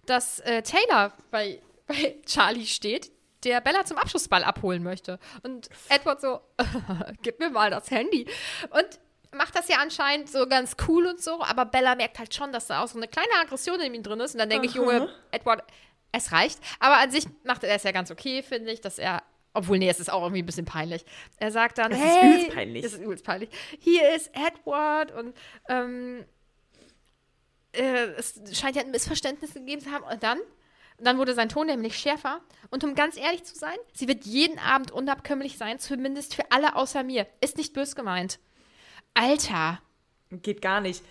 [0.05, 3.11] dass äh, Taylor bei, bei Charlie steht,
[3.43, 5.19] der Bella zum Abschlussball abholen möchte.
[5.43, 6.39] Und Edward so,
[7.21, 8.27] gib mir mal das Handy.
[8.71, 8.99] Und
[9.35, 12.67] macht das ja anscheinend so ganz cool und so, aber Bella merkt halt schon, dass
[12.67, 14.33] da auch so eine kleine Aggression in ihm drin ist.
[14.33, 15.63] Und dann denke ich, Junge, Edward,
[16.11, 16.59] es reicht.
[16.79, 19.21] Aber an sich macht er es ja ganz okay, finde ich, dass er
[19.55, 21.05] obwohl, nee, es ist auch irgendwie ein bisschen peinlich.
[21.37, 22.83] Er sagt dann, Es ist hey, übelst peinlich.
[22.83, 23.49] Es ist übelst peinlich.
[23.79, 25.33] Hier ist Edward und
[25.69, 26.25] ähm,
[27.77, 30.03] äh, es scheint ja ein Missverständnis gegeben zu haben.
[30.03, 30.39] Und dann,
[30.99, 32.41] dann wurde sein Ton nämlich schärfer.
[32.69, 36.75] Und um ganz ehrlich zu sein, sie wird jeden Abend unabkömmlich sein, zumindest für alle
[36.75, 37.27] außer mir.
[37.41, 38.39] Ist nicht bös gemeint.
[39.13, 39.81] Alter.
[40.31, 41.03] Geht gar nicht.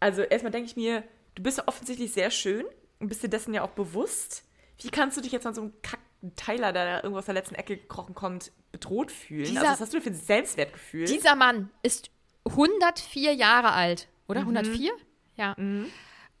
[0.00, 1.02] Also erstmal denke ich mir,
[1.34, 2.64] du bist ja offensichtlich sehr schön
[3.00, 4.44] und bist dir dessen ja auch bewusst.
[4.80, 7.34] Wie kannst du dich jetzt an so einem kackten Tyler, der da irgendwo aus der
[7.34, 9.44] letzten Ecke gekrochen kommt, bedroht fühlen?
[9.44, 11.06] Dieser- also was hast du denn für ein Selbstwertgefühl?
[11.06, 12.10] Dieser Mann ist
[12.44, 14.40] 104 Jahre alt, oder?
[14.40, 14.92] 104?
[15.36, 15.56] Ja.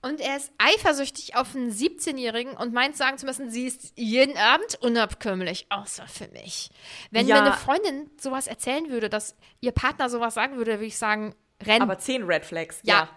[0.00, 4.36] Und er ist eifersüchtig auf einen 17-Jährigen und meint sagen zu müssen, sie ist jeden
[4.36, 6.70] Abend unabkömmlich, außer für mich.
[7.10, 7.36] Wenn Ja.
[7.36, 11.34] mir eine Freundin sowas erzählen würde, dass ihr Partner sowas sagen würde, würde ich sagen,
[11.64, 11.82] renn.
[11.82, 12.78] Aber zehn Red Flags.
[12.84, 13.08] Ja.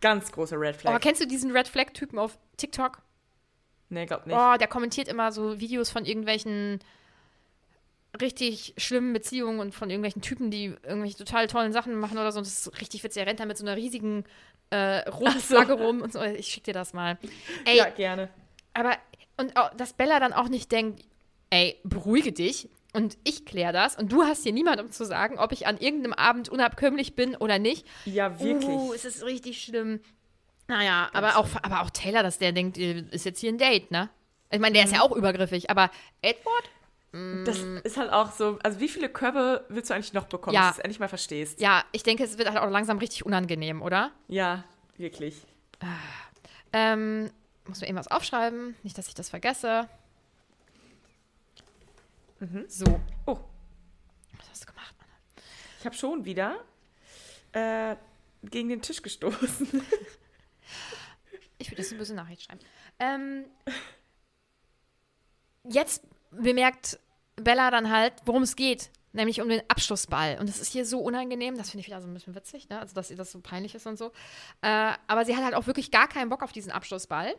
[0.00, 0.86] Ganz große Red Flags.
[0.94, 3.02] Aber kennst du diesen Red Flag-Typen auf TikTok?
[3.90, 4.36] Nee, glaub nicht.
[4.36, 6.80] Oh, der kommentiert immer so Videos von irgendwelchen
[8.20, 12.38] richtig schlimmen Beziehungen und von irgendwelchen Typen, die irgendwelche total tollen Sachen machen oder so.
[12.38, 13.20] Und das ist richtig witzig.
[13.20, 14.24] Er rennt da mit so einer riesigen
[14.70, 15.54] äh, roten so.
[15.54, 16.22] Flagge rum und so.
[16.22, 17.18] Ich schick dir das mal.
[17.64, 18.28] Ey, ja, gerne.
[18.74, 18.96] aber
[19.36, 21.04] und auch, dass Bella dann auch nicht denkt,
[21.50, 25.38] ey, beruhige dich und ich kläre das und du hast hier niemand, um zu sagen,
[25.38, 27.86] ob ich an irgendeinem Abend unabkömmlich bin oder nicht.
[28.06, 28.68] Ja, wirklich.
[28.68, 30.00] Uh, es ist richtig schlimm.
[30.68, 33.90] Naja, aber auch, aber auch Taylor, dass der denkt, äh, ist jetzt hier ein Date,
[33.90, 34.08] ne?
[34.50, 35.90] Ich meine, der ist ja auch übergriffig, aber
[36.22, 36.64] Edward?
[37.12, 40.62] Das ist halt auch so, also wie viele Körbe willst du eigentlich noch bekommen, Ja.
[40.66, 41.60] dass du es endlich mal verstehst?
[41.60, 44.10] Ja, ich denke, es wird halt auch langsam richtig unangenehm, oder?
[44.28, 44.64] Ja,
[44.98, 45.46] wirklich.
[46.74, 47.30] Ähm,
[47.66, 49.88] muss mir irgendwas aufschreiben, nicht, dass ich das vergesse.
[52.68, 53.38] So, Oh,
[54.36, 55.08] was hast du gemacht, Mann?
[55.80, 56.58] ich habe schon wieder
[57.52, 57.96] äh,
[58.42, 59.82] gegen den Tisch gestoßen.
[61.58, 62.60] Ich würde jetzt eine böse Nachricht schreiben.
[62.98, 63.46] Ähm,
[65.64, 66.02] jetzt
[66.40, 66.98] bemerkt
[67.36, 68.90] Bella dann halt, worum es geht.
[69.12, 70.36] Nämlich um den Abschlussball.
[70.38, 71.56] Und das ist hier so unangenehm.
[71.56, 72.78] Das finde ich wieder so ein bisschen witzig, ne?
[72.80, 74.12] Also, dass ihr das so peinlich ist und so.
[74.60, 77.34] Äh, aber sie hat halt auch wirklich gar keinen Bock auf diesen Abschlussball.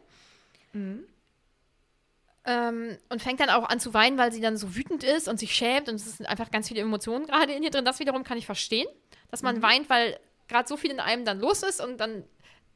[2.46, 5.38] Ähm, und fängt dann auch an zu weinen, weil sie dann so wütend ist und
[5.40, 5.90] sich schämt.
[5.90, 7.84] Und es sind einfach ganz viele Emotionen gerade in ihr drin.
[7.86, 8.88] Das wiederum kann ich verstehen,
[9.30, 12.24] dass man weint, weil gerade so viel in einem dann los ist und dann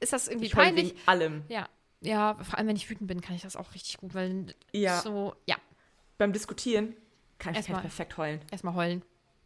[0.01, 0.89] ist das irgendwie Ich peinlich.
[0.89, 1.43] wegen allem.
[1.47, 1.69] Ja,
[2.01, 4.99] ja, vor allem wenn ich wütend bin, kann ich das auch richtig gut, weil Ja.
[5.01, 5.55] so, ja,
[6.21, 6.95] Beim Diskutieren
[7.39, 8.41] kann ich Erstmal- perfekt heulen.
[8.51, 9.01] erstmal heulen.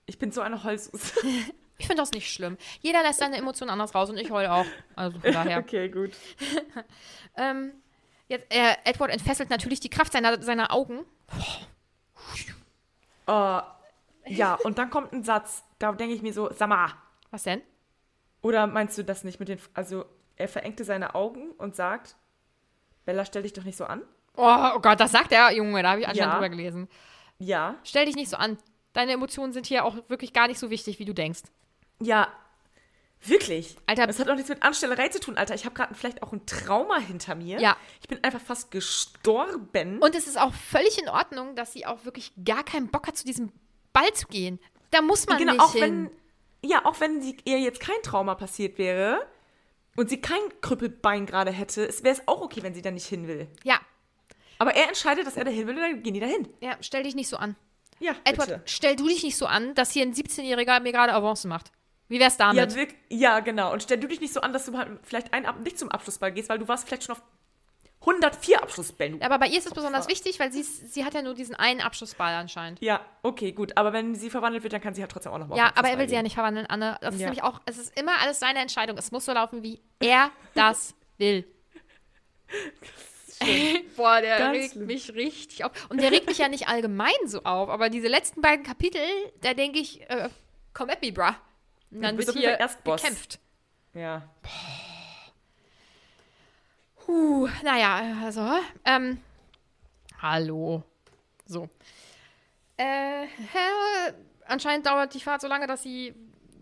[0.07, 1.13] Ich bin so eine Heulsus.
[1.77, 2.57] Ich finde das nicht schlimm.
[2.81, 4.65] Jeder lässt seine Emotionen anders raus und ich heule auch.
[4.95, 5.59] Also von daher.
[5.59, 6.11] okay, gut.
[7.37, 7.71] ähm,
[8.27, 11.05] jetzt, äh, Edward entfesselt natürlich die Kraft seiner, seiner Augen.
[13.27, 13.61] Oh,
[14.25, 16.91] ja, und dann kommt ein Satz, da denke ich mir so, sag mal,
[17.31, 17.61] Was denn?
[18.41, 22.15] oder meinst du das nicht mit den, also er verengte seine Augen und sagt,
[23.05, 24.01] Bella, stell dich doch nicht so an.
[24.37, 26.39] Oh, oh Gott, das sagt er, Junge, da habe ich anscheinend Ja.
[26.39, 26.87] drüber gelesen.
[27.39, 28.57] Ja, Stell dich nicht so an.
[28.93, 31.41] Deine Emotionen sind hier auch wirklich gar nicht so wichtig, wie du denkst.
[31.99, 32.27] ja,
[33.27, 33.75] wirklich.
[33.87, 35.55] Alter- das hat auch nichts mit Anstellerei zu tun, Alter.
[35.55, 37.59] Ich habe gerade vielleicht auch ein Trauma hinter mir.
[37.59, 37.75] Ja.
[38.01, 39.99] Ich bin einfach fast gestorben.
[39.99, 43.17] Und es ist auch völlig in Ordnung, dass sie auch wirklich gar keinen Bock hat,
[43.17, 43.51] zu diesem
[43.93, 44.59] Ball zu gehen.
[44.91, 46.09] Da muss man genau, nicht auch hin.
[46.61, 49.25] wenn, ja, auch wenn sie, ihr jetzt kein Trauma passiert wäre
[49.95, 53.27] und sie kein Krüppelbein gerade hätte, wäre es auch okay, wenn sie da nicht hin
[53.27, 53.47] will.
[53.63, 53.79] ja,
[54.57, 56.47] Aber er entscheidet, dass er da hin will und dann gehen die da hin.
[56.61, 57.55] ja, stell dich nicht so an.
[57.99, 58.61] Ja, Edward, bitte.
[58.65, 61.71] stell du dich nicht so an, dass hier ein 17-Jähriger mir gerade Avancen macht.
[62.09, 62.71] Wie wär's damit?
[62.71, 63.71] Ja, wirk- ja, genau.
[63.73, 65.89] Und stell du dich nicht so an, dass du halt vielleicht einen Abend nicht zum
[65.89, 67.21] Abschlussball gehst, weil du warst vielleicht schon auf
[68.01, 69.19] 104 Abschlussbällen.
[69.23, 71.81] Aber bei ihr ist es besonders wichtig, weil sie, sie hat ja nur diesen einen
[71.81, 72.79] Abschlussball anscheinend.
[72.81, 73.75] Ja, okay, gut.
[73.77, 75.97] Aber wenn sie verwandelt wird, dann kann sie halt trotzdem auch nochmal Ja, aber er
[75.97, 76.97] will sie ja nicht verwandeln, Anne.
[77.01, 77.27] Das ist Ja.
[77.27, 78.97] nämlich auch, es ist immer alles seine Entscheidung.
[78.99, 81.47] Es muss so laufen, wie er das will.
[83.97, 84.87] Boah, der Ganz regt schlimm.
[84.87, 85.71] mich richtig auf.
[85.89, 89.01] Und der regt mich ja nicht allgemein so auf, aber diese letzten beiden Kapitel,
[89.41, 90.29] da denke ich, äh,
[90.73, 91.33] komm at me, bruh.
[91.91, 93.39] Und dann bist wird hier gekämpft.
[93.93, 94.27] Ja.
[97.05, 98.41] Puh, naja, also,
[98.83, 99.19] ähm,
[100.21, 100.83] hallo.
[101.45, 101.69] So.
[102.77, 103.27] Äh,
[104.45, 106.13] anscheinend dauert die Fahrt so lange, dass sie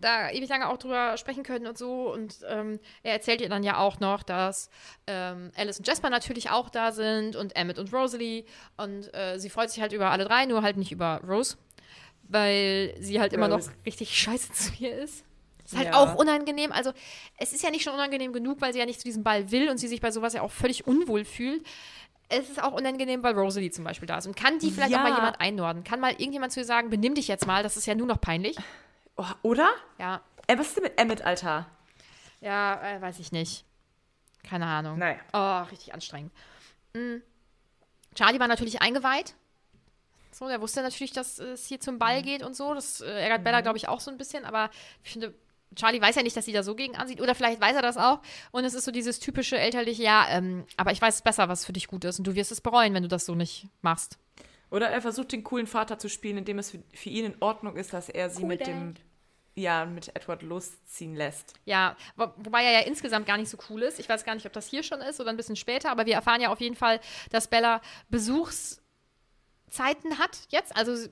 [0.04, 2.12] da ewig lange auch drüber sprechen können und so.
[2.12, 4.70] Und ähm, er erzählt ihr dann ja auch noch, dass
[5.06, 8.44] ähm, Alice und Jasper natürlich auch da sind und Emmett und Rosalie.
[8.76, 11.56] Und äh, sie freut sich halt über alle drei, nur halt nicht über Rose,
[12.28, 13.72] weil sie halt immer noch Rose.
[13.86, 15.24] richtig scheiße zu ihr ist.
[15.64, 15.94] Ist halt Ja.
[15.94, 16.72] auch unangenehm.
[16.72, 16.92] Also,
[17.38, 19.70] es ist ja nicht schon unangenehm genug, weil sie ja nicht zu diesem Ball will
[19.70, 21.64] und sie sich bei sowas ja auch völlig unwohl fühlt.
[22.28, 24.26] Es ist auch unangenehm, weil Rosalie zum Beispiel da ist.
[24.26, 25.02] Und kann die vielleicht auch Ja.
[25.08, 25.82] mal jemand einnorden?
[25.84, 28.20] Kann mal irgendjemand zu ihr sagen, benimm dich jetzt mal, das ist ja nur noch
[28.20, 28.56] peinlich?
[29.16, 29.70] Oh, oder?
[29.98, 31.66] Ja, Äh, was ist denn mit Emmett, Alter?
[32.40, 33.64] ja, äh, weiß ich nicht.
[34.42, 34.98] Keine Ahnung.
[34.98, 35.18] Naja.
[35.32, 36.32] Oh, richtig anstrengend.
[36.94, 37.16] Mm.
[38.14, 39.34] Charlie war natürlich eingeweiht.
[40.30, 41.98] So, der wusste natürlich, dass es hier zum Mhm.
[42.00, 42.74] Ball geht und so.
[42.74, 44.44] Das äh, ärgert Bella, glaube ich, auch so ein bisschen.
[44.44, 44.68] Aber
[45.02, 45.32] ich finde,
[45.76, 47.20] Charlie weiß ja nicht, dass sie da so gegen ansieht.
[47.20, 48.20] Oder vielleicht weiß er das auch.
[48.50, 51.72] Und es ist so dieses typische elterliche, ja, ähm, aber ich weiß besser, was für
[51.72, 52.18] dich gut ist.
[52.18, 54.18] Und du wirst es bereuen, wenn du das so nicht machst.
[54.74, 57.92] Oder er versucht, den coolen Vater zu spielen, indem es für, ihn in Ordnung ist,
[57.92, 58.66] dass er sie Cool mit Dad.
[58.68, 58.94] dem,
[59.54, 61.54] ja, mit Edward losziehen läst.
[61.64, 64.00] Ja, wo, wobei er ja insgesamt gar nicht so cool ist.
[64.00, 66.14] Ich weiß gar nicht, ob das hier schon ist oder ein bisschen später, aber wir
[66.14, 66.98] erfahren ja auf jeden Fall,
[67.30, 68.80] dass Bella Besuchszeiten
[70.18, 71.08] hat jetzt, also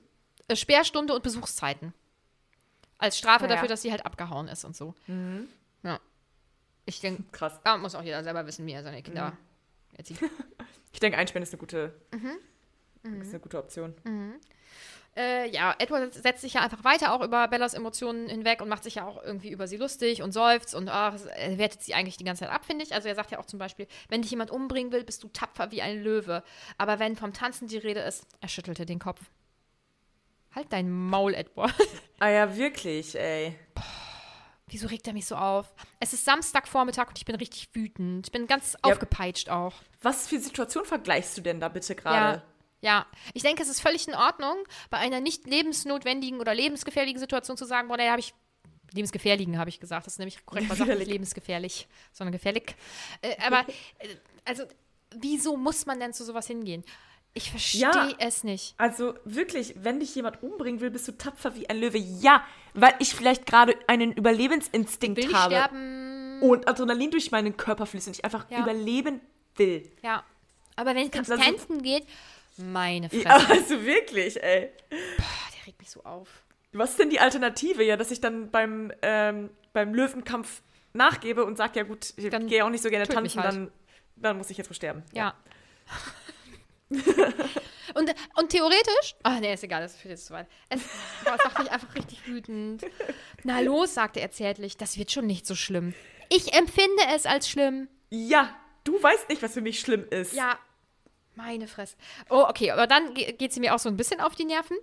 [0.53, 1.93] Sperrstunde und Besuchszeiten.
[2.97, 3.53] Als Strafe Ah ja.
[3.55, 4.93] dafür, dass sie halt abgehauen ist und so.
[5.83, 5.99] Ja.
[6.85, 7.59] Ich denke, Krass.
[7.63, 9.37] da muss auch jeder selber wissen, wie er seine Kinder
[9.97, 10.19] erzieht.
[10.95, 12.37] Ich denke, Einspenden ist eine gute, Mhm.
[13.03, 13.93] Ist eine gute Option.
[15.15, 18.83] Äh, ja, Edward setzt sich ja einfach weiter auch über Bellas Emotionen hinweg und macht
[18.83, 22.17] sich ja auch irgendwie über sie lustig und seufzt und ach, er wertet sie eigentlich
[22.17, 22.95] die ganze Zeit ab, finde ich.
[22.95, 25.69] Also er sagt ja auch zum Beispiel, wenn dich jemand umbringen will, bist du tapfer
[25.69, 26.43] wie ein Löwe.
[26.79, 29.21] Aber wenn vom Tanzen die Rede ist, er schüttelte den Kopf.
[30.55, 31.73] Halt dein Maul, Edward.
[32.19, 33.53] Ah ja, wirklich, ey.
[34.67, 35.73] Wieso regt er mich so auf?
[35.99, 38.27] Es ist Samstagvormittag und ich bin richtig wütend.
[38.27, 39.73] Ich bin ganz aufgepeitscht auch.
[40.01, 41.99] Was für Situation vergleichst du denn da bitte Ja.
[41.99, 42.37] gerade?
[42.37, 42.43] Ja,
[43.33, 44.57] ich denke, es ist völlig in Ordnung,
[44.89, 48.33] bei einer nicht lebensnotwendigen oder lebensgefährlichen Situation zu sagen, boah, da habe ich.
[48.93, 51.13] Lebensgefährlichen habe ich gesagt, das ist nämlich korrekt, man sagt nicht Gefährlich.
[51.13, 52.75] lebensgefährlich, sondern gefährlich.
[53.21, 53.61] Äh, aber,
[53.97, 54.07] äh,
[54.45, 54.63] also,
[55.15, 56.83] wieso muss man denn zu sowas hingehen?
[57.33, 58.09] Ich verstehe Ja.
[58.19, 58.75] es nicht.
[58.77, 61.97] Also wirklich, wenn dich jemand umbringen will, bist du tapfer wie ein Löwe.
[61.97, 66.41] Ja, weil ich vielleicht gerade einen Überlebensinstinkt Will habe sterben?
[66.43, 68.59] und Adrenalin durch meinen Körper fließt und ich einfach Ja.
[68.59, 69.21] überleben
[69.55, 69.89] will.
[70.03, 70.23] Ja.
[70.75, 72.05] Aber wenn es ums Tanzen geht,
[72.57, 74.71] meine Fresse, Ja, also wirklich, ey.
[74.89, 76.27] der regt mich so auf.
[76.71, 77.83] Was ist denn die Alternative?
[77.83, 80.61] Ja, dass ich dann beim, ähm, beim Löwenkampf
[80.93, 83.53] nachgebe und sage, ja gut, ich Dann gehe auch nicht so gerne tanzen, halt.
[83.53, 83.71] dann,
[84.15, 85.03] dann muss ich jetzt wohl sterben.
[85.13, 85.35] Ja.
[86.89, 89.15] und, und theoretisch.
[89.23, 90.47] Ach nee, ist egal, das führt jetzt zu weit.
[90.69, 90.81] Es,
[91.23, 92.83] boah, es macht mich einfach richtig wütend.
[93.43, 95.93] Na los, sagte er zärtlich, das wird schon nicht so schlimm.
[96.29, 97.87] Ich empfinde es als schlimm.
[98.09, 100.33] Ja, du weißt nicht, was für mich schlimm ist.
[100.33, 100.57] Ja,
[101.35, 101.95] meine Fresse.
[102.29, 104.77] Oh, okay, aber dann ge- geht sie mir auch so ein bisschen auf die Nerven.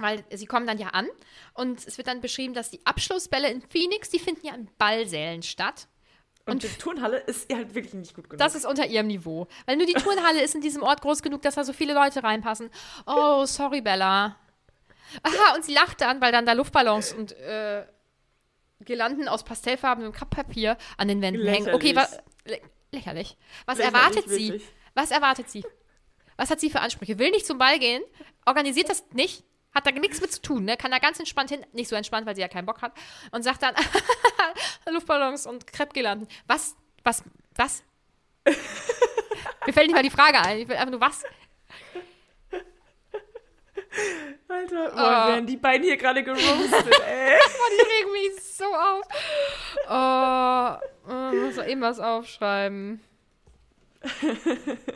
[0.00, 1.08] Weil sie kommen dann ja an
[1.54, 5.42] und es wird dann beschrieben, dass die Abschlussbälle in Phoenix, die finden ja in Ballsälen
[5.42, 5.88] statt.
[6.46, 8.38] Und die Turnhalle ist halt wirklich nicht gut genug.
[8.38, 9.48] Das ist unter ihrem Niveau.
[9.66, 12.22] Weil nur die Turnhalle ist in diesem Ort groß genug, dass da so viele Leute
[12.22, 12.70] reinpassen.
[13.06, 14.36] Oh, sorry, Bella.
[15.24, 17.84] Aha, und sie lacht dann, weil dann da Luftballons und äh,
[18.84, 21.74] Girlanden aus pastellfarbenem Kapppapier an den Wänden hängen.
[21.74, 21.96] Okay, Lächerlich.
[22.12, 22.18] was.
[22.44, 22.60] Lä
[22.92, 23.36] lächerlich.
[23.66, 24.60] Was Lächerlich, erwartet sie?
[24.98, 25.64] Was erwartet sie?
[26.36, 27.20] Was hat sie für Ansprüche?
[27.20, 28.02] Will nicht zum Ball gehen?
[28.46, 29.44] Organisiert das nicht?
[29.72, 30.76] Hat da nichts mit zu tun, ne?
[30.76, 32.90] Kann da ganz entspannt hin, nicht so entspannt, weil sie ja keinen Bock hat.
[33.30, 33.76] Und sagt dann,
[34.90, 36.26] Luftballons und Kreppgirlanden.
[36.48, 37.22] Was, was,
[37.54, 37.84] was?
[39.66, 40.58] Mir fällt nicht mal die Frage ein.
[40.58, 41.22] Ich will einfach nur was.
[44.48, 45.28] Alter, boah, Ah.
[45.28, 47.38] werden die beiden hier gerade geroastet, ey.
[47.38, 49.04] Oh, die regen mich so auf.
[49.88, 50.76] Oh,
[51.08, 53.00] oh, muss doch eben was aufschreiben.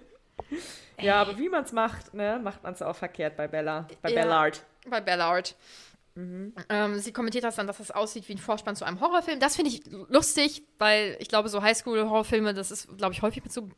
[1.01, 3.89] Ja, aber wie man es macht, ne, macht man es auch verkehrt bei Bella.
[4.03, 4.23] Bei Ja.
[4.23, 4.65] Bellard.
[4.89, 5.57] Bei Ballard.
[6.15, 9.41] Ähm, sie kommentiert das dann, dass das aussieht wie ein Vorspann zu einem Horrorfilm.
[9.41, 13.53] Das finde ich lustig, weil ich glaube, so Highschool-Horrorfilme, das ist, glaube ich, häufig mit
[13.53, 13.69] so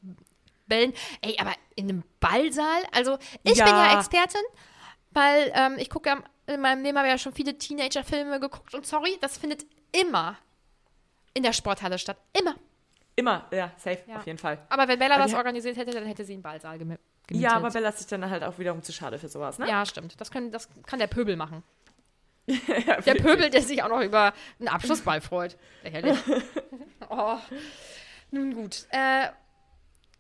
[0.67, 0.93] Bällen.
[1.21, 2.83] Ey, aber in einem Ballsaal?
[2.93, 3.99] Also, ich bin ja Ja.
[3.99, 4.41] Expertin,
[5.13, 8.75] weil ähm, ich gucke ja, in meinem Leben habe ich ja schon viele Teenager-Filme geguckt
[8.75, 10.37] und sorry, das findet immer
[11.35, 12.17] in der Sporthalle statt.
[12.39, 12.57] Immer.
[13.17, 14.17] Immer, ja, safe, Ja.
[14.17, 14.59] auf jeden Fall.
[14.69, 17.51] Aber wenn Bella Aber das organisiert hätte, dann hätte sie einen Ballsaal gemi- gemietet.
[17.51, 19.69] Ja, aber Bella ist sich dann halt auch wiederum zu schade für sowas, ne?
[19.69, 20.21] Ja, stimmt.
[20.21, 21.63] Das, können, das kann der Pöbel machen.
[22.47, 23.15] ja Der.
[23.15, 25.57] Pöbel, der sich auch noch über einen Abschlussball freut.
[25.83, 26.19] Lächerlich.
[27.09, 27.39] oh.
[28.31, 28.87] Nun gut.
[28.91, 29.29] Äh,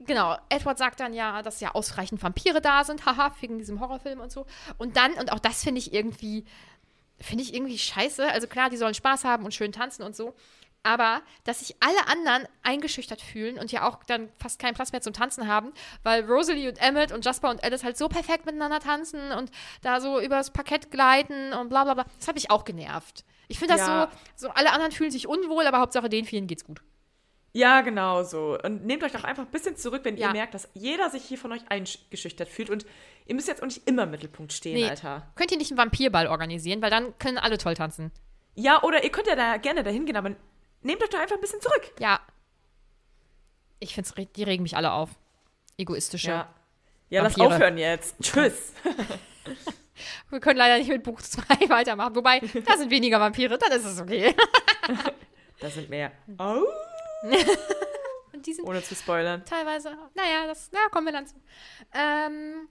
[0.00, 4.20] genau, Edward sagt dann ja, dass ja ausreichend Vampire da sind, haha, wegen diesem Horrorfilm
[4.20, 4.46] und so.
[4.78, 6.44] Und dann, und auch das finde ich irgendwie,
[7.20, 8.26] finde ich irgendwie scheiße.
[8.30, 10.34] Also klar, die sollen Spaß haben und schön tanzen und so.
[10.84, 15.00] Aber dass sich alle anderen eingeschüchtert fühlen und ja auch dann fast keinen Platz mehr
[15.00, 18.78] zum Tanzen haben, weil Rosalie und Emmett und Jasper und Alice halt so perfekt miteinander
[18.80, 19.50] tanzen und
[19.82, 22.04] da so übers Parkett gleiten und bla bla bla.
[22.18, 23.24] Das hat mich auch genervt.
[23.48, 24.10] Ich finde das Ja.
[24.36, 26.82] so, so, alle anderen fühlen sich unwohl, aber Hauptsache den vielen geht's gut.
[27.56, 28.58] Ja, genau so.
[28.62, 30.26] Und nehmt euch doch einfach ein bisschen zurück, wenn Ja.
[30.28, 32.68] ihr merkt, dass jeder sich hier von euch eingeschüchtert fühlt.
[32.68, 32.84] Und
[33.26, 34.88] ihr müsst jetzt auch nicht immer im Mittelpunkt stehen, Nee.
[34.90, 35.30] Alter.
[35.36, 38.10] Könnt ihr nicht einen Vampirball organisieren, weil dann können alle toll tanzen.
[38.56, 40.32] Ja, oder ihr könnt ja da gerne dahin gehen, aber
[40.84, 41.92] nehmt euch doch einfach ein bisschen zurück.
[41.98, 42.20] Ja.
[43.80, 45.10] Ich finde, die regen mich alle auf.
[45.76, 46.28] Egoistische.
[46.28, 46.54] Ja.
[47.10, 48.16] Ja, lass aufhören jetzt.
[48.22, 48.72] Tschüss.
[50.30, 52.16] Wir können leider nicht mit Buch 2 weitermachen.
[52.16, 54.34] Wobei, da sind weniger Vampire, dann ist es okay.
[55.60, 56.10] Da sind mehr.
[56.38, 56.62] Oh.
[58.32, 59.44] Und die sind Ohne zu spoilern.
[59.44, 61.36] teilweise, naja, das, na, kommen wir dann zu.
[61.94, 62.68] Ähm,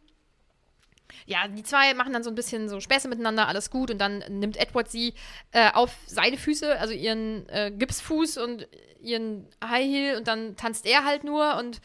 [1.25, 3.91] ja, die zwei machen dann so ein bisschen so Späße miteinander, alles gut.
[3.91, 5.13] Und dann nimmt Edward sie
[5.51, 8.67] äh, auf seine Füße, also ihren äh, Gipsfuß und
[9.01, 11.81] ihren High Heel und dann tanzt er halt nur und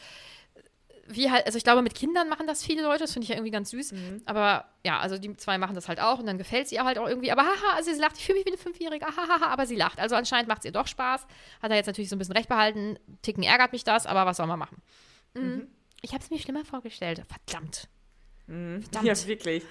[1.11, 3.35] wie halt, also ich glaube, mit Kindern machen das viele Leute, das finde ich ja
[3.35, 3.93] irgendwie ganz süß.
[4.25, 6.99] Aber ja, also die zwei machen das halt auch und dann gefällt sie ihr halt
[6.99, 7.31] auch irgendwie.
[7.31, 9.99] Aber haha, also sie lacht, ich fühle mich wie eine Fünfjährige, hahaha, aber sie lacht.
[9.99, 11.25] Also anscheinend macht es ihr doch Spaß.
[11.63, 12.99] Hat er jetzt natürlich so ein bisschen recht behalten.
[13.23, 14.77] Ticken ärgert mich das, aber was soll man machen?
[15.33, 15.67] Mhm.
[16.01, 17.23] Ich habe es mir schlimmer vorgestellt.
[17.27, 17.89] Verdammt.
[18.49, 19.05] Verdammt.
[19.05, 19.63] Ja, wirklich.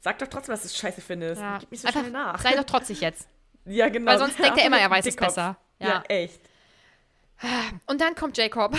[0.00, 1.40] Sag doch trotzdem, dass du es scheiße findest.
[1.40, 1.58] Ja.
[1.58, 2.40] Gib nicht so Einfach schnell nach.
[2.40, 3.28] Sei doch trotzig jetzt.
[3.64, 4.10] Ja, genau.
[4.12, 5.28] Weil sonst denkt er immer, er weiß es Dickkopf.
[5.34, 5.56] besser.
[5.78, 5.88] Ja.
[5.88, 6.02] Ja.
[6.08, 6.40] echt.
[7.86, 8.76] Und dann kommt Jacob.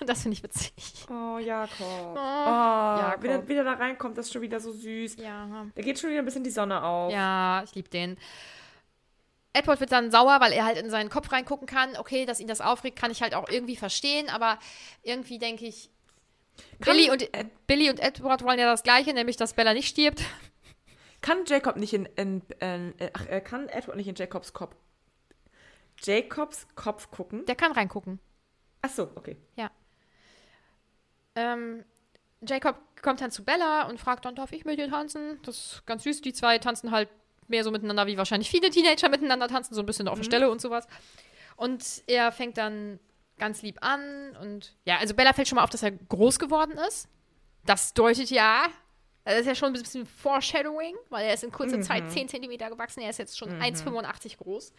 [0.00, 0.72] Und das finde ich witzig.
[1.10, 1.80] Oh, Jakob.
[1.80, 3.22] Oh, Jakob.
[3.22, 5.16] Wenn er wieder da reinkommt, das ist schon wieder so süß.
[5.16, 5.66] Ja.
[5.74, 7.12] Da geht schon wieder ein bisschen die Sonne auf.
[7.12, 8.16] Ja, ich liebe den.
[9.52, 11.96] Edward wird dann sauer, weil er halt in seinen Kopf reingucken kann.
[11.96, 14.58] Okay, dass ihn das aufregt, kann ich halt auch irgendwie verstehen, aber
[15.02, 15.90] irgendwie denke ich,
[16.78, 17.28] Billy und,
[17.66, 20.22] Billy und Edward wollen ja das Gleiche, nämlich dass Bella nicht stirbt.
[21.20, 24.76] Kann Jacob nicht in, in, in äh, ach, äh, kann Edward nicht in Jacobs Kopf
[26.00, 27.44] Jacobs Kopf gucken?
[27.46, 28.20] Der kann reingucken.
[28.82, 29.36] Ach so, okay.
[29.56, 29.70] Ja.
[31.34, 31.84] Ähm,
[32.46, 35.40] Jacob kommt dann zu Bella und fragt dann, darf ich mit dir tanzen?
[35.42, 36.20] Das ist ganz süß.
[36.20, 37.08] Die zwei tanzen halt
[37.48, 40.50] mehr so miteinander, wie wahrscheinlich viele Teenager miteinander tanzen, so ein bisschen auf der Stelle
[40.50, 40.86] und sowas.
[41.56, 43.00] Und er fängt dann
[43.38, 46.72] ganz lieb an und ja, also Bella fällt schon mal auf, dass er groß geworden
[46.88, 47.08] ist.
[47.64, 48.66] Das deutet ja,
[49.24, 52.70] das ist ja schon ein bisschen Foreshadowing, weil er ist in kurzer Zeit 10 Zentimeter
[52.70, 54.72] gewachsen, er ist jetzt schon 1,85 groß.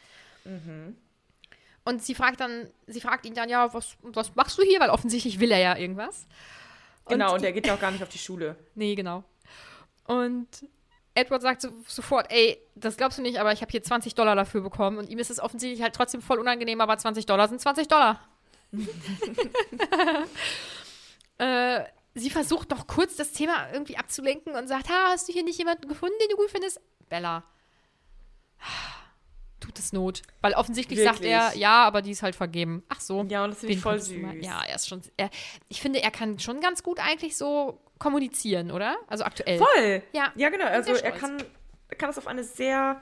[1.86, 4.80] Und sie fragt dann, sie fragt ihn dann, ja, was, was machst du hier?
[4.80, 6.28] Weil offensichtlich will er ja irgendwas.
[7.07, 8.55] Genau, und die- der geht ja auch gar nicht auf die Schule.
[8.76, 9.24] Nee, genau.
[10.05, 10.47] Und
[11.16, 14.36] Edward sagt so, sofort, ey, das glaubst du nicht, aber ich habe hier 20 Dollar
[14.36, 14.97] dafür bekommen.
[14.97, 18.20] Und ihm ist es offensichtlich halt trotzdem voll unangenehm, aber 20 Dollar sind 20 Dollar.
[21.38, 21.84] äh,
[22.15, 25.57] sie versucht noch kurz das Thema irgendwie abzulenken und sagt, ha, hast du hier nicht
[25.57, 26.80] jemanden gefunden, den du gut findest?
[27.09, 27.43] Bella.
[29.59, 30.22] Tut es Not.
[30.41, 31.34] Weil offensichtlich sagt Wirklich?
[31.34, 32.84] er, ja, aber die ist halt vergeben.
[32.88, 33.26] Ach so.
[33.28, 34.17] Ja, und das finde ich voll süß.
[34.41, 35.01] Ja, er ist schon.
[35.17, 35.30] Er,
[35.67, 38.97] ich finde, er kann schon ganz gut eigentlich so kommunizieren, oder?
[39.07, 39.57] Also aktuell.
[39.57, 40.01] Voll!
[40.13, 40.32] Ja.
[40.36, 40.65] Ja, genau.
[40.65, 41.43] Also er kann,
[41.97, 43.01] kann das auf eine sehr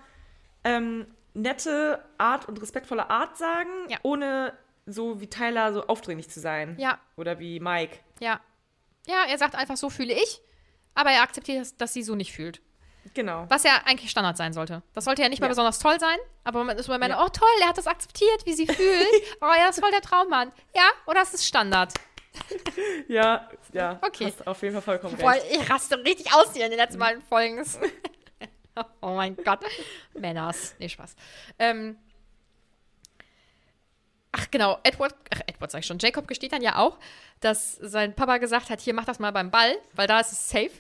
[0.64, 1.06] ähm,
[1.36, 4.00] nette Art und respektvolle Art sagen, Ja.
[4.02, 4.58] ohne
[4.88, 6.76] so wie Tyler so aufdringlich zu sein.
[6.80, 8.00] Ja, Oder wie Mike.
[8.20, 8.40] ja.
[9.06, 10.42] Ja, er sagt einfach, so fühle ich,
[10.94, 12.60] aber er akzeptiert, dass, dass sie so nicht fühlt.
[13.14, 13.46] Genau.
[13.48, 14.84] Was ja eigentlich Standard sein sollte.
[14.94, 15.52] Das sollte ja nicht mal Ja.
[15.52, 17.24] besonders toll sein, aber man ist immer meine, Ja.
[17.24, 19.08] oh toll, er hat das akzeptiert, wie sie fühlt.
[19.40, 20.52] oh ja, das ist voll der Traummann.
[20.76, 21.94] Ja, oder ist es Standard?
[23.08, 23.98] Ja, ja.
[24.02, 24.26] Okay.
[24.26, 25.46] Hast auf jeden Fall vollkommen Voll, recht.
[25.52, 27.64] ich raste richtig aus hier in den letzten beiden Folgen.
[29.02, 29.60] oh mein Gott.
[30.14, 30.76] Männers.
[30.80, 31.16] Nee, Spaß.
[31.60, 31.98] Ähm,
[34.38, 36.98] ach genau, Edward, ach Edward sag ich schon, Jacob gesteht dann ja auch,
[37.40, 40.50] dass sein Papa gesagt hat, hier mach das mal beim Ball, weil da ist es
[40.50, 40.72] safe.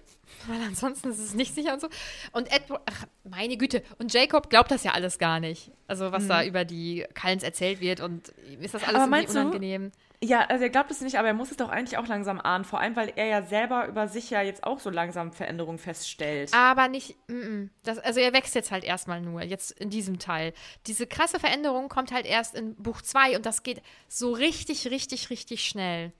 [0.47, 1.87] Weil ansonsten ist es nicht sicher und so.
[2.31, 3.83] Und Edward, ach, meine Güte.
[3.97, 5.71] Und Jacob glaubt das ja alles gar nicht.
[5.87, 9.35] Also, was da über die Cullens erzählt wird und ihm ist das alles irgendwie meinst
[9.35, 9.91] du- unangenehm.
[10.19, 12.65] Ja, also er glaubt es nicht, aber er muss es doch eigentlich auch langsam ahnen.
[12.65, 16.51] Vor allem, weil er ja selber über sich ja jetzt auch so langsam Veränderungen feststellt.
[16.55, 17.69] Aber nicht, mm, mm.
[17.83, 20.53] das, also er wächst jetzt halt erstmal nur, jetzt in diesem Teil.
[20.87, 25.29] Diese krasse Veränderung kommt halt erst in Buch 2 und das geht so richtig, richtig,
[25.29, 26.11] richtig schnell.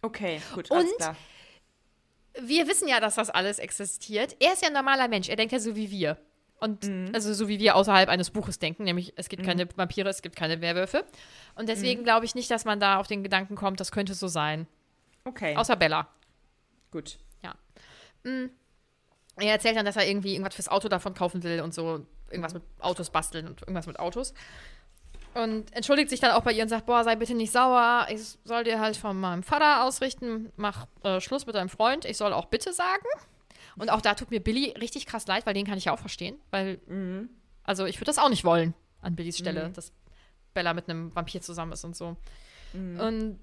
[0.00, 1.16] Okay, gut, alles Und- klar.
[2.40, 4.36] Wir wissen ja, dass das alles existiert.
[4.40, 6.16] Er ist ja ein normaler Mensch, er denkt ja so wie wir.
[6.60, 7.10] Und Mhm.
[7.14, 10.34] also so wie wir außerhalb eines Buches denken, nämlich es gibt keine Vampire, es gibt
[10.36, 11.04] keine Werwölfe.
[11.54, 11.66] Und Mhm.
[11.66, 14.66] deswegen glaube ich nicht, dass man da auf den Gedanken kommt, das könnte so sein.
[15.24, 16.08] Okay, Außer Bella.
[16.90, 17.18] gut.
[17.42, 17.54] Ja.
[18.24, 18.50] Mm.
[19.36, 22.54] Er erzählt dann, dass er irgendwie irgendwas fürs Auto davon kaufen will und so irgendwas
[22.54, 24.34] mit Autos basteln und irgendwas mit Autos.
[25.38, 28.08] Und entschuldigt sich dann auch bei ihr und sagt, boah, sei bitte nicht sauer.
[28.10, 32.04] Ich soll dir halt von meinem Vater ausrichten, mach äh, Schluss mit deinem Freund.
[32.04, 33.06] Ich soll auch bitte sagen.
[33.76, 35.98] Und auch da tut mir Billy richtig krass leid, weil den kann ich ja auch
[36.00, 36.36] verstehen.
[36.50, 36.80] Weil,
[37.62, 39.92] also ich würde das auch nicht wollen an Billys Stelle, dass
[40.54, 42.16] Bella mit einem Vampir zusammen ist und so.
[42.72, 43.38] Und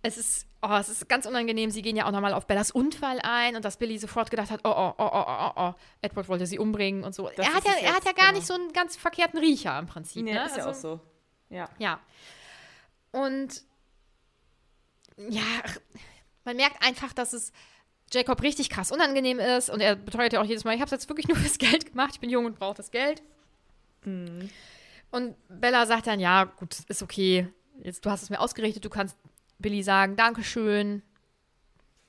[0.00, 1.70] es ist, oh, es ist ganz unangenehm.
[1.70, 4.60] Sie gehen ja auch nochmal auf Bellas Unfall ein und dass Billy sofort gedacht hat,
[4.64, 7.30] oh, oh, oh, oh, oh, oh, Edward wollte sie umbringen und so.
[7.36, 8.38] Das er hat ja, er hat ja gar genau.
[8.38, 10.24] nicht so einen ganz verkehrten Riecher im Prinzip.
[10.24, 10.44] Nee, ne?
[10.44, 11.00] ist ja Also- auch so.
[11.48, 11.68] Ja.
[11.78, 11.98] Ja.
[13.12, 13.64] Und
[15.16, 15.42] ja,
[16.44, 17.52] man merkt einfach, dass es
[18.12, 20.92] Jacob richtig krass unangenehm ist und er beteuert ja auch jedes Mal, ich habe es
[20.92, 23.22] jetzt wirklich nur fürs Geld gemacht, ich bin jung und brauche das Geld.
[24.04, 27.48] Und Bella sagt dann, ja, gut, ist okay,
[27.82, 29.16] jetzt, du hast es mir ausgerichtet, du kannst
[29.60, 31.02] Billy sagen, Dankeschön,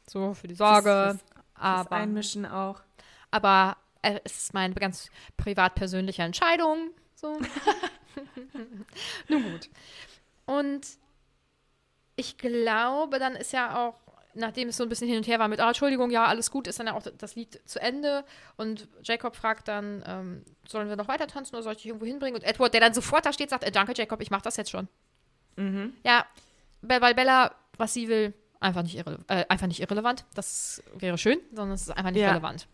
[0.07, 1.19] so für die Sorge, Das
[1.55, 2.81] aber, Einmischen auch.
[3.29, 7.39] aber äh, es ist meine ganz privat persönliche Entscheidung, so.
[9.29, 9.69] Nun gut.
[10.45, 10.87] Und
[12.15, 13.95] ich glaube, dann ist ja auch,
[14.33, 16.67] nachdem es so ein bisschen hin und her war mit, ah, Entschuldigung, ja, alles gut,
[16.67, 18.25] ist dann ja auch das Lied zu Ende.
[18.57, 22.05] Und Jacob fragt dann, ähm, sollen wir noch weiter tanzen oder soll ich dich irgendwo
[22.05, 22.35] hinbringen?
[22.39, 24.71] Und Edward, der dann sofort da steht, sagt, äh, danke, Jacob, ich mach das jetzt
[24.71, 24.87] schon.
[26.05, 26.50] Ja, Be-
[26.81, 30.25] weil Bella, was sie will, einfach nicht, irre äh, einfach nicht irrelevant.
[30.35, 32.29] Das wäre schön, sondern es ist einfach nicht Ja.
[32.31, 32.67] relevant.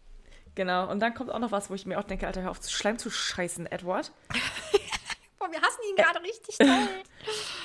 [0.55, 0.89] Genau.
[0.89, 2.97] Und dann kommt auch noch was, wo ich mir auch denke, Alter, hör auf, Schleim
[2.97, 4.11] zu scheißen, Edward.
[5.39, 6.89] Boah, wir hassen ihn gerade richtig toll.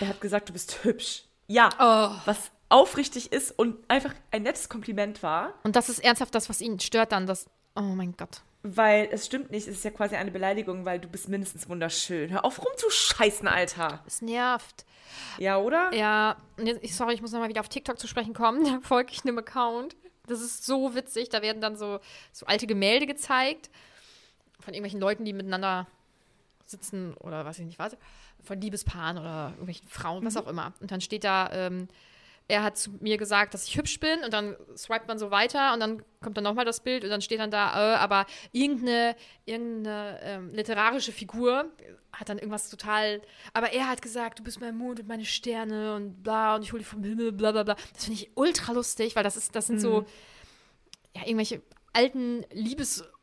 [0.01, 1.25] Er hat gesagt, du bist hübsch.
[1.47, 1.71] Ja.
[1.79, 2.21] Oh.
[2.27, 5.55] Was aufrichtig ist und einfach ein nettes Kompliment war.
[5.63, 8.43] Und das ist ernsthaft das, was ihn stört dann, das, oh mein Gott.
[8.65, 12.31] Weil es stimmt nicht, es ist ja quasi eine Beleidigung, weil du bist mindestens wunderschön.
[12.31, 14.05] Hör auf rumzuscheißen, Alter.
[14.07, 14.85] Es nervt.
[15.39, 15.93] Ja, oder?
[15.93, 18.65] Ja, und jetzt- ich, sorry, ich muss nochmal wieder auf TikTok zu sprechen kommen.
[18.65, 19.97] Da folge ich einem Account.
[20.29, 21.29] Das ist so witzig.
[21.29, 21.99] Da werden dann so,
[22.31, 23.69] so alte Gemälde gezeigt
[24.61, 25.89] von irgendwelchen Leuten, die miteinander
[26.65, 27.97] sitzen oder was ich nicht weiß.
[28.45, 30.73] Von Liebespaaren oder irgendwelchen Frauen, was auch immer.
[30.81, 31.89] Und dann steht da, ähm,
[32.49, 35.73] er hat zu mir gesagt, dass ich hübsch bin und dann swipet man so weiter
[35.73, 39.17] und dann kommt dann nochmal das Bild und dann steht dann da, äh, aber irgendeine,
[39.45, 41.71] irgendeine ähm, literarische Figur
[42.13, 43.23] hat dann irgendwas total,
[43.53, 46.73] aber er hat gesagt, du bist mein Mond und meine Sterne und bla und ich
[46.73, 47.77] hole dich vom Himmel, bla bla bla.
[47.95, 50.05] Das finde ich ultra lustig, weil das ist, das sind so,
[51.17, 51.63] ja, irgendwelche
[51.93, 52.45] alten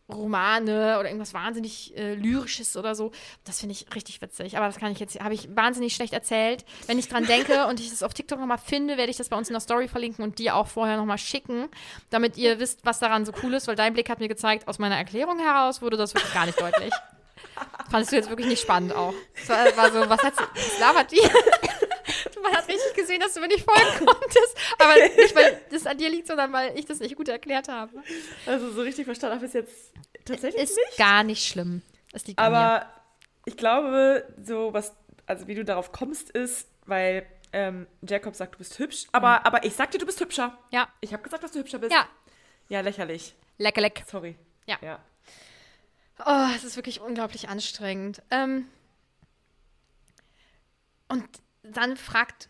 [0.10, 3.12] Liebesromane oder irgendwas wahnsinnig äh, lyrisches oder so.
[3.46, 4.58] Das finde ich richtig witzig.
[4.58, 6.66] Aber das kann ich jetzt, habe ich wahnsinnig schlecht erzählt.
[6.88, 9.38] Wenn ich dran denke und ich das auf TikTok nochmal finde, werde ich das bei
[9.38, 11.70] uns in der Story verlinken und dir auch vorher nochmal schicken,
[12.10, 14.80] damit ihr wisst, was daran so cool ist, weil dein Blick hat mir gezeigt, aus
[14.80, 16.94] meiner Erklärung heraus wurde das wirklich gar nicht deutlich.
[17.90, 19.14] Fandest du jetzt wirklich nicht spannend auch.
[19.36, 21.22] Es war, war so, was hat sie, was labert die?
[22.44, 24.58] Man hat richtig gesehen, dass du mir nicht folgen konntest.
[24.78, 28.02] Aber nicht, weil das an dir liegt, sondern weil ich das nicht gut erklärt habe.
[28.46, 29.94] Also so richtig verstanden habe ich es jetzt
[30.26, 30.98] tatsächlich Ist nicht.
[30.98, 31.82] gar nicht schlimm.
[32.38, 32.88] Aber
[33.46, 34.94] ich glaube, so was,
[35.26, 39.06] also wie du darauf kommst, ist, weil ähm, Jacob sagt, du bist hübsch.
[39.12, 40.58] Aber, aber ich sag dir, du bist hübscher.
[40.72, 40.88] Ja.
[41.02, 41.92] Ich habe gesagt, dass du hübscher bist.
[41.92, 42.08] Ja,
[42.70, 43.34] Ja, lächerlich.
[43.58, 44.04] lecker, leck.
[44.08, 44.36] Sorry.
[44.68, 44.78] Ja.
[44.82, 45.00] Ja.
[46.26, 48.22] Oh, es ist wirklich unglaublich anstrengend.
[48.30, 48.68] Ähm,
[51.08, 51.28] und
[51.64, 52.50] dann fragt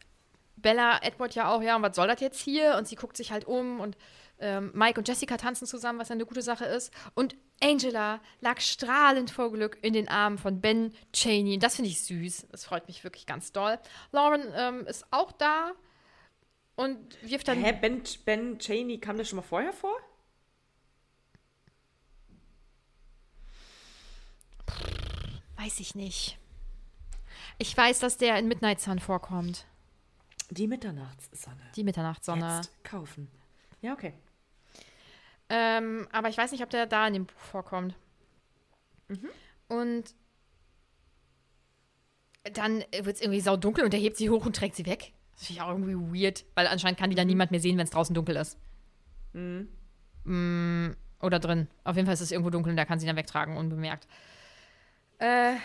[0.57, 2.75] Bella Edward ja auch, ja, und was soll das jetzt hier?
[2.77, 3.97] Und sie guckt sich halt um und
[4.39, 6.93] ähm, Mike und Jessica tanzen zusammen, was ja eine gute Sache ist.
[7.13, 11.55] Und Angela lag strahlend vor Glück in den Armen von Ben Cheney.
[11.55, 12.47] Und das finde ich süß.
[12.51, 13.77] Das freut mich wirklich ganz doll.
[14.11, 15.73] Lauren ähm, ist auch da
[16.75, 17.61] und wirft dann.
[17.61, 19.95] Hä, ben, ben Cheney kam der schon mal vorher vor?
[25.57, 26.38] Weiß ich nicht.
[27.59, 29.65] Ich weiß, dass der in Midnight Sun vorkommt.
[30.49, 31.61] Die Mitternachtssonne.
[31.75, 32.55] Die Mitternachtssonne.
[32.55, 33.29] Jetzt kaufen.
[33.81, 34.13] Ja, okay.
[35.49, 37.95] Ähm, aber ich weiß nicht, ob der da in dem Buch vorkommt.
[39.67, 40.15] Und
[42.53, 45.11] dann wird es irgendwie saudunkel und er hebt sie hoch und trägt sie weg.
[45.33, 47.83] Das finde ich auch irgendwie weird, weil anscheinend kann die dann niemand mehr sehen, wenn
[47.85, 48.57] es draußen dunkel ist.
[49.33, 51.67] Mm, oder drin.
[51.83, 54.07] Auf jeden Fall ist es irgendwo dunkel und der kann sie dann wegtragen, unbemerkt.
[55.17, 55.55] Äh,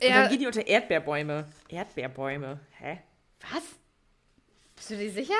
[0.00, 1.46] Und er, dann gehen die unter Erdbeerbäume.
[1.68, 2.60] Erdbeerbäume.
[2.78, 3.00] Hä?
[3.52, 3.62] was?
[4.76, 5.34] Bist du dir sicher?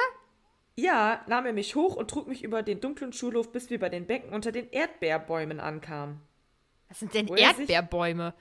[0.76, 3.88] Ja, nahm er mich hoch und trug mich über den dunklen Schulhof, bis wir bei
[3.88, 6.20] den Becken unter den Erdbeerbäumen ankamen.
[6.88, 8.34] Was sind denn Wo er sich- Erdbeerbäume?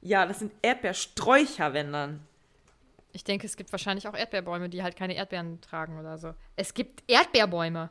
[0.00, 2.26] Ja, das sind Erdbeersträucher, wenn dann.
[3.12, 6.34] Ich denke, es gibt wahrscheinlich auch Erdbeerbäume, die halt keine Erdbeeren tragen oder so.
[6.56, 7.90] Es gibt Erdbeerbäume.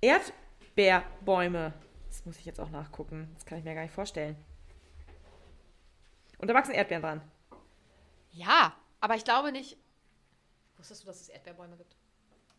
[0.00, 1.72] Erdbeerbäume.
[2.08, 3.30] Das muss ich jetzt auch nachgucken.
[3.34, 4.36] Das kann ich mir gar nicht vorstellen.
[6.38, 7.20] Und da wachsen Erdbeeren dran.
[8.32, 9.76] Ja, aber ich glaube nicht.
[10.76, 11.96] Wusstest du, dass es Erdbeerbäume gibt?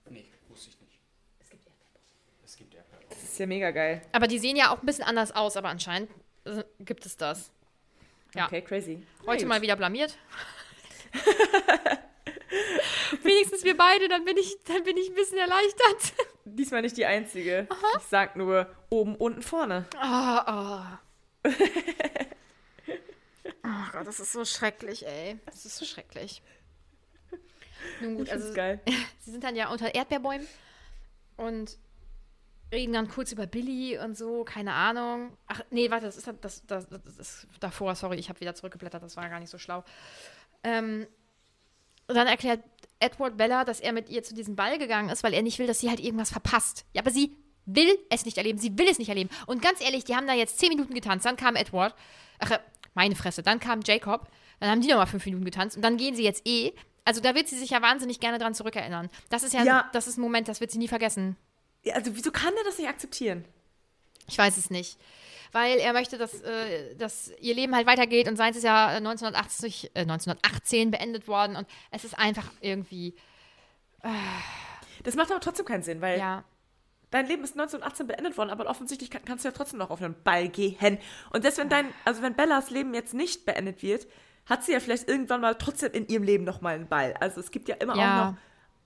[0.09, 0.99] Nee, wusste ich nicht.
[1.39, 1.99] Es gibt Erdbeerbäume.
[2.43, 3.05] Es gibt Erdbeeren.
[3.09, 4.01] Das ist ja mega geil.
[4.11, 6.09] Aber die sehen ja auch ein bisschen anders aus, aber anscheinend
[6.45, 7.51] äh, gibt es das.
[8.33, 8.45] Ja.
[8.45, 9.05] Okay, crazy.
[9.25, 10.17] Heute Na mal wieder blamiert.
[13.23, 16.13] Wenigstens wir beide, dann bin ich, dann bin ich ein bisschen erleichtert.
[16.45, 17.67] Diesmal nicht die einzige.
[17.97, 19.85] Ich sag nur oben, unten, vorne.
[19.95, 21.49] Oh, oh.
[23.67, 25.37] oh Gott, das ist so schrecklich, ey.
[25.45, 26.41] Das ist so schrecklich.
[28.01, 28.79] Nun gut, also geil.
[29.19, 30.47] sie sind dann ja unter Erdbeerbäumen
[31.35, 31.77] und
[32.71, 35.37] reden dann kurz über Billy und so, keine Ahnung.
[35.47, 39.03] Ach, nee, warte, das ist das, das, das, ist davor, sorry, ich habe wieder zurückgeblättert,
[39.03, 39.83] das war gar nicht so schlau.
[40.63, 41.07] Ähm,
[42.07, 42.63] und dann erklärt
[42.99, 45.67] Edward Bella, dass er mit ihr zu diesem Ball gegangen ist, weil er nicht will,
[45.67, 46.85] dass sie halt irgendwas verpasst.
[46.93, 49.29] Ja, aber sie will es nicht erleben, sie will es nicht erleben.
[49.45, 51.95] Und ganz ehrlich, die haben da jetzt zehn Minuten getanzt, dann kam Edward,
[52.39, 52.59] ach,
[52.97, 54.27] meine Fresse, dann kam Jacob,
[54.59, 56.73] dann haben die nochmal fünf Minuten getanzt und dann gehen sie jetzt eh.
[57.05, 59.09] Also da wird sie sich ja wahnsinnig gerne dran zurückerinnern.
[59.29, 59.89] Das ist ja, Ja.
[59.93, 61.37] das ist ein Moment, das wird sie nie vergessen.
[61.83, 63.45] Ja, also wieso kann der das nicht akzeptieren?
[64.27, 64.97] Ich weiß es nicht.
[65.53, 68.97] Weil er möchte, dass, äh, dass ihr Leben halt weitergeht und seins ist ja äh,
[68.97, 73.15] 1980, äh, 1918 beendet worden und es ist einfach irgendwie,
[75.03, 76.43] Das macht aber trotzdem keinen Sinn, weil ja,
[77.11, 80.01] dein Leben ist 1918 beendet worden, aber offensichtlich kann, kannst du ja trotzdem noch auf
[80.01, 80.97] einen Ball gehen.
[81.31, 84.07] Und selbst wenn dein, also wenn Bellas Leben jetzt nicht beendet wird,
[84.45, 87.13] hat sie ja vielleicht irgendwann mal trotzdem in ihrem Leben noch mal einen Ball.
[87.19, 88.23] Also es gibt ja immer Ja.
[88.27, 88.37] auch noch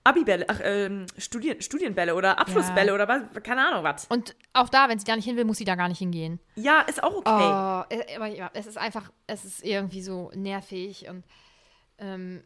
[0.03, 2.93] Abibälle, ach, ähm, Studien, Studienbälle oder Abschlussbälle Ja.
[2.95, 4.05] oder was, keine Ahnung was.
[4.07, 6.39] Und auch da, wenn sie da nicht hin will, muss sie da gar nicht hingehen.
[6.55, 7.29] Ja, ist auch okay.
[7.29, 11.23] Oh, äh, aber ja, es ist einfach, es ist irgendwie so nervig und
[11.99, 12.43] ähm,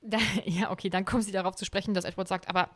[0.00, 2.70] da, ja, okay, dann kommen sie darauf zu sprechen, dass Edward sagt, aber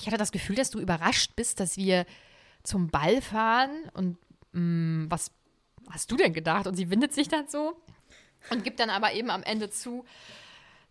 [0.00, 2.06] ich hatte das Gefühl, dass du überrascht bist, dass wir
[2.62, 4.18] zum Ball fahren und
[4.52, 5.30] mh, was
[5.90, 6.66] hast du denn gedacht?
[6.66, 7.80] Und sie windet sich dann so
[8.50, 10.04] und gibt dann aber eben am Ende zu,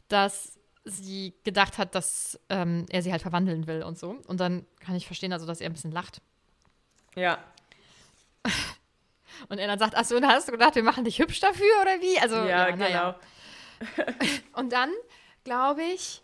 [0.07, 4.11] dass sie gedacht hat, dass ähm, er sie halt verwandeln will und so.
[4.27, 6.21] Und dann kann ich verstehen, also dass er ein bisschen lacht.
[7.15, 7.43] Ja.
[9.49, 11.81] Und er dann sagt, ach so, dann hast du gedacht, wir machen dich hübsch dafür
[11.81, 12.17] oder wie?
[12.19, 13.19] Also, Ja, ja, na ja.
[13.95, 14.15] genau.
[14.53, 14.89] Und dann,
[15.43, 16.23] glaube ich,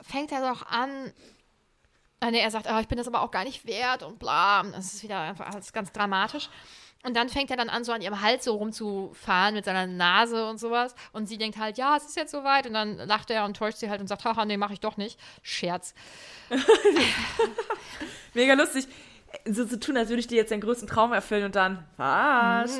[0.00, 1.12] fängt er doch an.
[2.20, 4.62] Ah, nee, er sagt, oh, ich bin das aber auch gar nicht wert und bla.
[4.62, 6.48] Das ist wieder einfach alles ganz dramatisch.
[7.04, 10.48] Und dann fängt er dann an, so an ihrem Hals so rumzufahren mit seiner Nase
[10.48, 10.94] und sowas.
[11.12, 12.66] Und sie denkt halt, ja, es ist jetzt soweit.
[12.66, 14.96] Und dann lacht er und täuscht sie halt und sagt, haha, nee, mach ich doch
[14.96, 15.20] nicht.
[15.42, 15.94] Scherz.
[18.34, 18.88] Mega lustig.
[19.44, 22.76] So zu tun, als würde ich dir jetzt deinen größten Traum erfüllen und dann, was?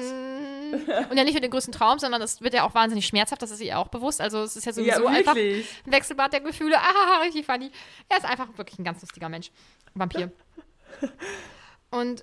[0.73, 3.51] Und ja nicht nur den größten Traum, sondern das wird ja auch wahnsinnig schmerzhaft, das
[3.51, 4.21] ist ihr auch bewusst.
[4.21, 6.77] Also es ist ja sowieso Ja, einfach ein Wechselbad der Gefühle.
[6.87, 7.71] Ah, richtig funny.
[8.09, 9.51] Er ist einfach wirklich ein ganz lustiger Mensch.
[9.95, 10.31] Vampir.
[11.91, 12.23] Und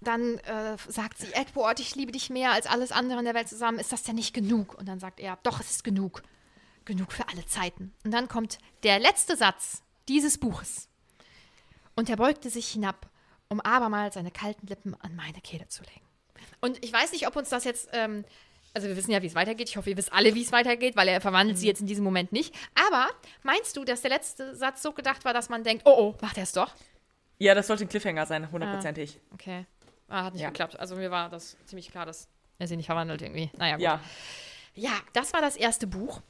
[0.00, 3.48] dann äh, sagt sie, Edward, ich liebe dich mehr als alles andere in der Welt
[3.48, 3.78] zusammen.
[3.78, 4.74] Ist das denn nicht genug?
[4.74, 6.22] Und dann sagt er, doch, es ist genug.
[6.84, 7.92] Genug für alle Zeiten.
[8.04, 10.88] Und dann kommt der letzte Satz dieses Buches.
[11.94, 13.08] Und er beugte sich hinab,
[13.48, 16.06] um abermals seine kalten Lippen an meine Kehle zu legen.
[16.62, 18.24] Und ich weiß nicht, ob uns das jetzt, ähm,
[18.72, 19.68] also wir wissen ja, wie es weitergeht.
[19.68, 22.04] Ich hoffe, ihr wisst alle, wie es weitergeht, weil er verwandelt sie jetzt in diesem
[22.04, 22.54] Moment nicht.
[22.88, 23.08] Aber
[23.42, 26.36] meinst du, dass der letzte Satz so gedacht war, dass man denkt, oh oh, macht
[26.38, 26.72] er es doch?
[27.38, 29.18] Ja, das sollte ein Cliffhanger sein, hundertprozentig.
[29.34, 29.66] Okay.
[30.08, 30.48] Ah, hat nicht Ja.
[30.50, 30.78] geklappt.
[30.78, 33.50] Also mir war das ziemlich klar, dass er sie nicht verwandelt irgendwie.
[33.56, 33.82] Naja, gut.
[33.82, 34.00] Ja.
[34.74, 36.22] Ja, das war das erste Buch.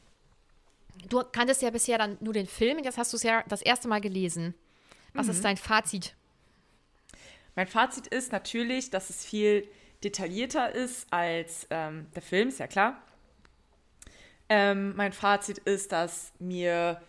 [1.09, 3.87] Du kanntest ja bisher dann nur den Film jetzt hast du es ja das erste
[3.89, 4.55] Mal gelesen.
[5.15, 6.15] Was ist dein Fazit?
[7.55, 9.69] Mein Fazit ist natürlich, dass es viel
[10.05, 13.03] detaillierter ist als ähm, der Film, ist ja klar.
[14.49, 17.01] Ähm, mein Fazit ist, dass mir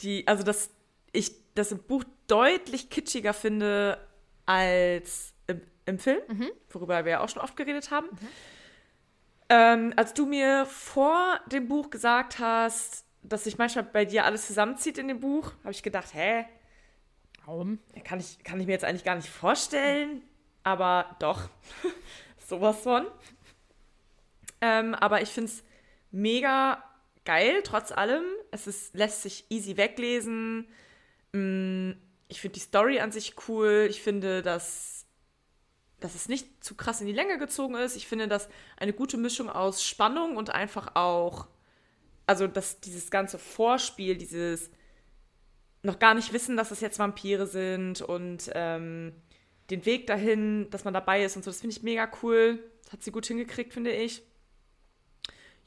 [0.00, 0.70] die, also dass
[1.12, 3.98] ich das im Buch deutlich kitschiger finde
[4.46, 6.22] als im, im Film,
[6.70, 8.08] worüber wir ja auch schon oft geredet haben.
[9.48, 14.46] Ähm, als du mir vor dem Buch gesagt hast, dass sich manchmal bei dir alles
[14.46, 16.46] zusammenzieht in dem Buch, habe ich gedacht, hä,
[17.44, 17.78] Warum?
[18.04, 20.22] Kann ich, kann ich mir jetzt eigentlich gar nicht vorstellen,
[20.64, 21.48] aber doch,
[22.46, 23.06] sowas von.
[24.60, 25.64] Ähm, aber ich finde es
[26.10, 26.82] mega
[27.24, 28.24] geil, trotz allem.
[28.50, 30.68] Es ist, lässt sich easy weglesen.
[31.32, 31.92] Mm,
[32.28, 33.86] Ich finde die Story an sich cool.
[33.90, 35.06] Ich finde, dass,
[36.00, 37.96] dass es nicht zu krass in die Länge gezogen ist.
[37.96, 41.48] Ich finde, dass eine gute Mischung aus Spannung und einfach auch,
[42.26, 44.70] also dass dieses ganze Vorspiel, dieses
[45.82, 49.14] noch gar nicht wissen, dass das jetzt Vampire sind und ähm,
[49.72, 52.62] den Weg dahin, dass man dabei ist und so, das finde ich mega cool.
[52.84, 54.22] Das hat sie gut hingekriegt, finde ich.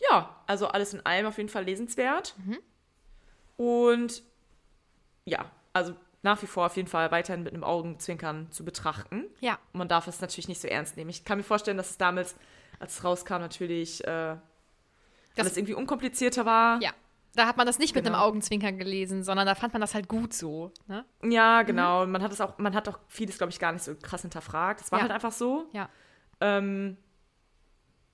[0.09, 2.35] Ja, also alles in allem auf jeden Fall lesenswert.
[3.57, 4.23] Und
[5.25, 9.25] ja, also nach wie vor auf jeden Fall weiterhin mit einem Augenzwinkern zu betrachten.
[9.41, 9.59] Ja.
[9.73, 11.09] Und man darf es natürlich nicht so ernst nehmen.
[11.09, 12.35] Ich kann mir vorstellen, dass es damals,
[12.79, 14.39] als es rauskam, natürlich äh, Das-
[15.37, 16.81] alles irgendwie unkomplizierter war.
[16.81, 16.91] Ja.
[17.35, 18.25] Da hat man das nicht mit einem Genau.
[18.25, 20.71] Augenzwinkern gelesen, sondern da fand man das halt gut so.
[20.87, 21.03] Ne?
[21.23, 22.03] Ja, genau.
[22.03, 24.21] Und Man hat es auch, man hat auch vieles, glaube ich, gar nicht so krass
[24.21, 24.81] hinterfragt.
[24.81, 25.03] Es war Ja.
[25.03, 25.67] halt einfach so.
[25.73, 25.89] Ja.
[26.41, 26.97] Ähm,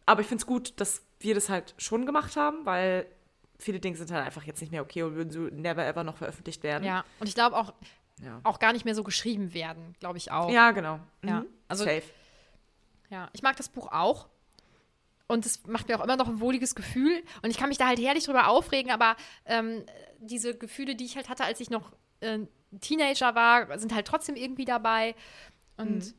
[0.06, 3.06] aber ich finde es gut, dass wir das halt schon gemacht haben, weil
[3.60, 6.18] viele Dinge sind halt einfach jetzt nicht mehr okay und würden so never ever noch
[6.18, 6.84] veröffentlicht werden.
[6.84, 7.04] Ja.
[7.20, 7.74] Und ich glaube auch,
[8.24, 10.50] Ja, auch gar nicht mehr so geschrieben werden, glaube ich auch.
[10.52, 11.00] ja genau.
[11.24, 11.42] Ja.
[11.42, 11.48] Mhm.
[11.68, 12.04] Also- Safe.
[13.10, 14.28] Ja, ich mag das Buch auch.
[15.32, 17.24] Und es macht mir auch immer noch ein wohliges Gefühl.
[17.42, 19.16] Und ich kann mich da halt herrlich drüber aufregen, aber
[19.46, 19.86] ähm,
[20.20, 22.40] diese Gefühle, die ich halt hatte, als ich noch äh,
[22.82, 25.16] Teenager war, sind halt trotzdem irgendwie dabei.
[25.78, 26.14] Und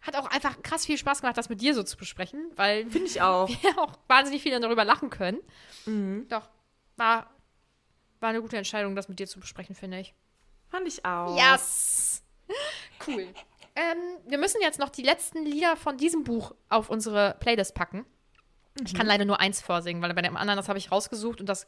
[0.00, 3.08] hat auch einfach krass viel Spaß gemacht, das mit dir so zu besprechen, weil Finde
[3.08, 3.48] ich auch.
[3.48, 5.40] wir auch wahnsinnig viel darüber lachen können.
[6.28, 6.48] Doch,
[6.96, 7.28] war,
[8.20, 10.14] war eine gute Entscheidung, das mit dir zu besprechen, finde ich.
[10.68, 11.36] Fand ich auch.
[11.36, 12.22] Yes!
[13.04, 13.26] Cool.
[13.74, 18.04] Ähm, wir müssen jetzt noch die letzten Lieder von diesem Buch auf unsere Playlist packen.
[18.84, 21.46] Ich kann leider nur eins vorsingen, weil bei dem anderen, das habe ich rausgesucht und
[21.48, 21.66] das.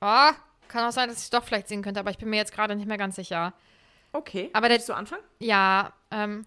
[0.00, 0.32] Ah,
[0.68, 2.52] kann auch sein, dass ich es doch vielleicht singen könnte, aber ich bin mir jetzt
[2.52, 3.52] gerade nicht mehr ganz sicher.
[4.12, 4.50] Okay.
[4.52, 5.22] Aber der- Willst du anfangen?
[5.38, 6.46] Ja, ähm.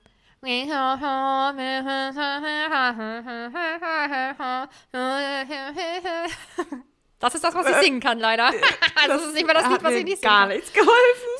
[7.20, 8.52] Das ist das, was ich singen kann, leider.
[8.98, 10.58] Also, das ist nicht mehr das Lied, was ich nicht gar singen kann.
[10.58, 11.40] nichts geholfen.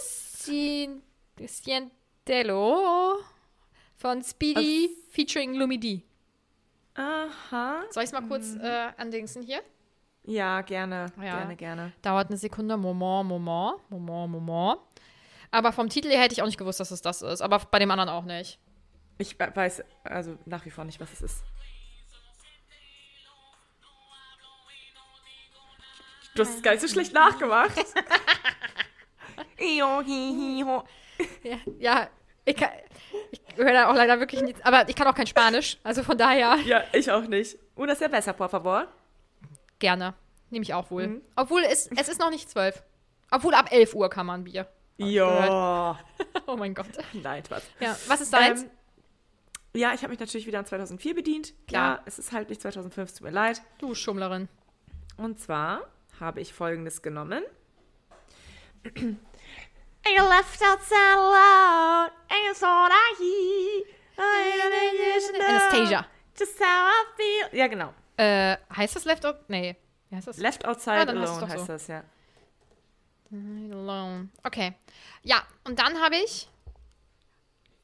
[2.26, 3.20] Cientello
[3.98, 6.02] von Speedy Also featuring Lumi D.
[6.96, 7.84] Aha.
[7.92, 9.62] Soll ich es mal kurz äh, andingsen hier?
[10.24, 11.06] Ja, gerne.
[11.18, 11.38] Ja.
[11.38, 11.92] Gerne, gerne.
[12.02, 12.78] Dauert eine Sekunde.
[12.78, 14.80] Moment, Moment, Moment, Moment.
[15.52, 17.42] Aber vom Titel her hätte ich auch nicht gewusst, dass es das ist.
[17.42, 18.58] Aber bei dem anderen auch nicht.
[19.20, 21.44] Ich we- weiß also nach wie vor nicht, was es ist.
[26.34, 27.72] Du hast es gar nicht so schlecht nachgemacht.
[31.44, 32.10] Ja, ja
[32.46, 32.70] ich, kann,
[33.32, 34.62] ich höre da auch leider wirklich nichts.
[34.64, 35.78] Aber ich kann auch kein Spanisch.
[35.84, 37.58] Also von daher Ja, ich auch nicht.
[37.76, 38.88] Una cerveza, por favor.
[39.80, 40.14] gerne.
[40.50, 41.08] Nehme ich auch wohl.
[41.08, 41.22] Mhm.
[41.36, 42.84] Obwohl es, es ist noch nicht zwölf.
[43.32, 44.68] Obwohl ab 11 Uhr kann man Bier.
[44.98, 46.00] Ja.
[46.48, 46.88] Oh mein Gott.
[47.14, 47.64] Nein, Spaß.
[47.80, 48.62] Ja, was ist deins?
[48.64, 48.70] Ähm,
[49.74, 51.54] ja, ich habe mich natürlich wieder an 2004 bedient.
[51.68, 53.62] Klar, es ist halt nicht 2005, es tut mir leid.
[53.80, 54.48] du Schummlerin.
[55.18, 55.82] Und zwar
[56.20, 57.44] habe ich folgendes genommen.
[60.08, 63.16] You left outside alone, and you thought I
[65.50, 66.06] Anastasia.
[66.38, 67.60] Just how I feel.
[67.60, 67.94] Ja, genau.
[68.18, 69.50] Äh, heißt das Left Out?
[69.50, 69.76] Nee.
[70.10, 70.38] Wie heißt das?
[70.38, 71.74] Left outside Ja, dann heißt es alone heißt so.
[71.74, 72.04] das, ja.
[73.32, 74.30] Alone.
[74.44, 74.74] Okay.
[75.24, 76.48] Ja, und dann habe ich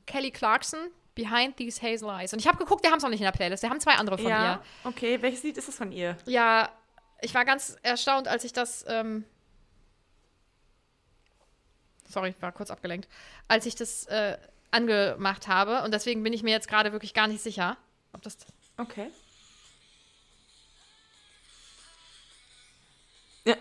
[0.05, 2.33] Kelly Clarkson, Behind These Hazel Eyes.
[2.33, 3.63] Und ich habe geguckt, wir haben es noch nicht in der Playlist.
[3.63, 5.21] Wir haben zwei andere von ja, okay.
[5.21, 6.17] Welches Lied ist das von ihr?
[6.25, 6.33] ihr.
[6.33, 6.69] Ja,
[7.21, 8.85] ich war ganz erstaunt, als ich das.
[8.87, 9.25] Ähm
[12.11, 13.07] Sorry, ich war kurz abgelenkt.
[13.47, 14.37] Als ich das äh,
[14.71, 15.81] angemacht habe.
[15.83, 17.77] Und deswegen bin ich mir jetzt gerade wirklich gar nicht sicher,
[18.13, 18.37] ob das.
[18.77, 19.09] Okay.
[23.45, 23.55] Ja.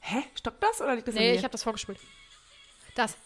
[0.00, 0.24] Hä?
[0.34, 1.36] Stoppt das oder liegt das an Nee, mir?
[1.38, 1.98] ich habe das vorgespielt.
[2.94, 3.16] Das.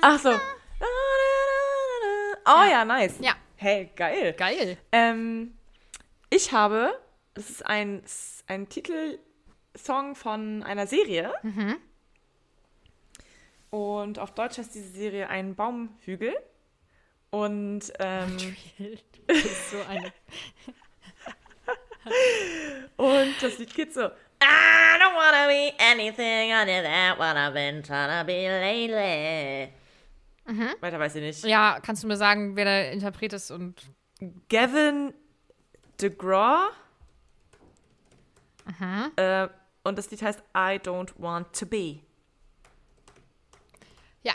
[0.00, 0.30] Ach so.
[2.46, 3.14] Oh ja, nice.
[3.20, 4.34] Ja, Hey, geil.
[4.34, 4.76] geil.
[4.92, 5.56] Ähm,
[6.30, 6.98] ich habe,
[7.34, 8.04] das ist ein,
[8.46, 8.68] ein
[9.74, 11.32] Titelsong von einer Serie.
[13.70, 16.34] Und auf Deutsch heißt diese Serie ein Baumhügel.
[17.30, 18.56] Und ähm,
[19.26, 20.12] Das ist so eine.
[22.96, 24.02] Und das Lied geht so.
[24.42, 29.72] I don't wanna be anything other than what I've been trying to be lately.
[30.80, 31.44] Weiter weiß ich nicht.
[31.44, 33.82] Ja, kannst du mir sagen, wer der Interpret ist und.
[34.48, 35.12] Gavin
[36.00, 36.70] DeGraw.
[39.16, 39.48] Äh,
[39.84, 42.00] und das Lied heißt I Don't Want to Be.
[44.22, 44.34] Ja,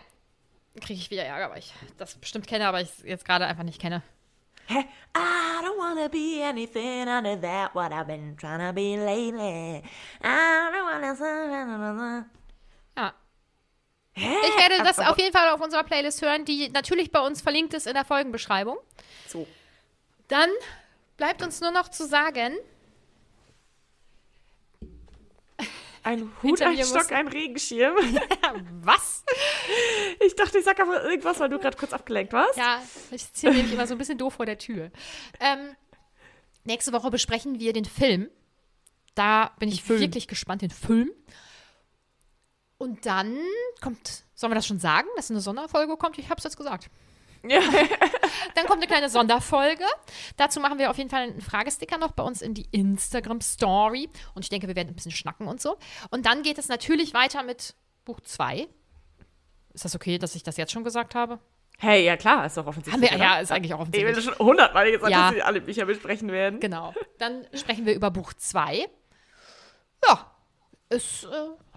[0.80, 3.64] kriege ich wieder Ärger, weil ich das bestimmt kenne, aber ich es jetzt gerade einfach
[3.64, 4.02] nicht kenne.
[4.68, 4.86] Hä?
[5.18, 9.84] I don't wanna be anything other than what I've been trying to be lately.
[10.24, 12.26] I don't wanna.
[12.96, 13.14] Ja.
[14.14, 14.36] Hä?
[14.48, 17.74] Ich werde das auf jeden Fall auf unserer Playlist hören, die natürlich bei uns verlinkt
[17.74, 18.78] ist in der Folgenbeschreibung.
[19.28, 19.48] So.
[20.28, 20.52] Dann
[21.18, 22.56] bleibt uns nur noch zu sagen,
[26.04, 27.96] Ein Hut, ein Stock, ein Regenschirm.
[28.84, 29.24] was?
[30.26, 32.58] Ich dachte, ich sag aber irgendwas, weil du gerade kurz abgelenkt warst.
[32.58, 32.82] Ja,
[33.12, 34.92] ich ziehe nämlich immer so ein bisschen doof vor der Tür.
[35.40, 35.76] Ähm,
[36.64, 38.30] nächste Woche besprechen wir den Film.
[39.16, 40.00] Da bin ich Film.
[40.00, 41.12] wirklich gespannt, den Film.
[42.78, 43.38] Und dann
[43.82, 46.18] kommt, sollen wir das schon sagen, dass eine Sonderfolge kommt?
[46.18, 46.90] Ich habe es jetzt gesagt.
[47.44, 47.60] Ja.
[48.56, 49.86] Dann kommt eine kleine Sonderfolge.
[50.38, 54.10] Dazu machen wir auf jeden Fall einen Fragesticker noch bei uns in die Instagram Story.
[54.36, 55.78] Und ich denke, wir werden ein bisschen schnacken und so.
[56.12, 57.76] Und dann geht es natürlich weiter mit
[58.06, 58.68] Buch 2.
[59.74, 61.40] Ist das okay, dass ich das jetzt schon gesagt habe?
[61.78, 63.10] Hey, ja klar, ist doch offensichtlich.
[63.12, 64.36] Haben wir, ja, ist eigentlich auch Ich will offensichtlich.
[64.38, 65.28] schon hundertmal gesagt, Ja.
[65.28, 66.60] dass wir alle Bücher besprechen werden.
[66.60, 66.94] Genau.
[67.20, 68.86] Dann sprechen wir über Buch 2.
[70.08, 70.32] Ja,
[70.90, 71.28] es, äh,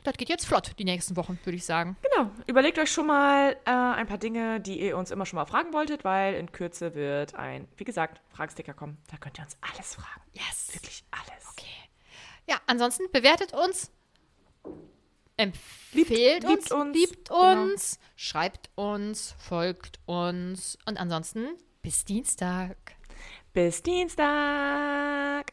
[0.05, 1.97] das geht jetzt flott, die nächsten Wochen, würde ich sagen.
[2.03, 2.31] Genau.
[2.47, 5.73] Überlegt euch schon mal äh, ein paar Dinge, die ihr uns immer schon mal fragen
[5.73, 8.99] wolltet, weil in Kürze wird ein, wie gesagt, Fragesticker kommen.
[9.11, 10.21] Da könnt ihr uns alles fragen.
[10.33, 10.71] Yes.
[10.75, 11.49] Wirklich alles.
[11.53, 11.67] Okay.
[12.49, 13.91] Ja, ansonsten bewertet uns,
[15.37, 17.63] empfehlt Liebt- uns, liebt uns, liebt genau.
[17.63, 21.49] uns, schreibt uns, folgt uns und ansonsten
[21.83, 22.77] bis Dienstag.
[23.53, 25.53] Bis Dienstag.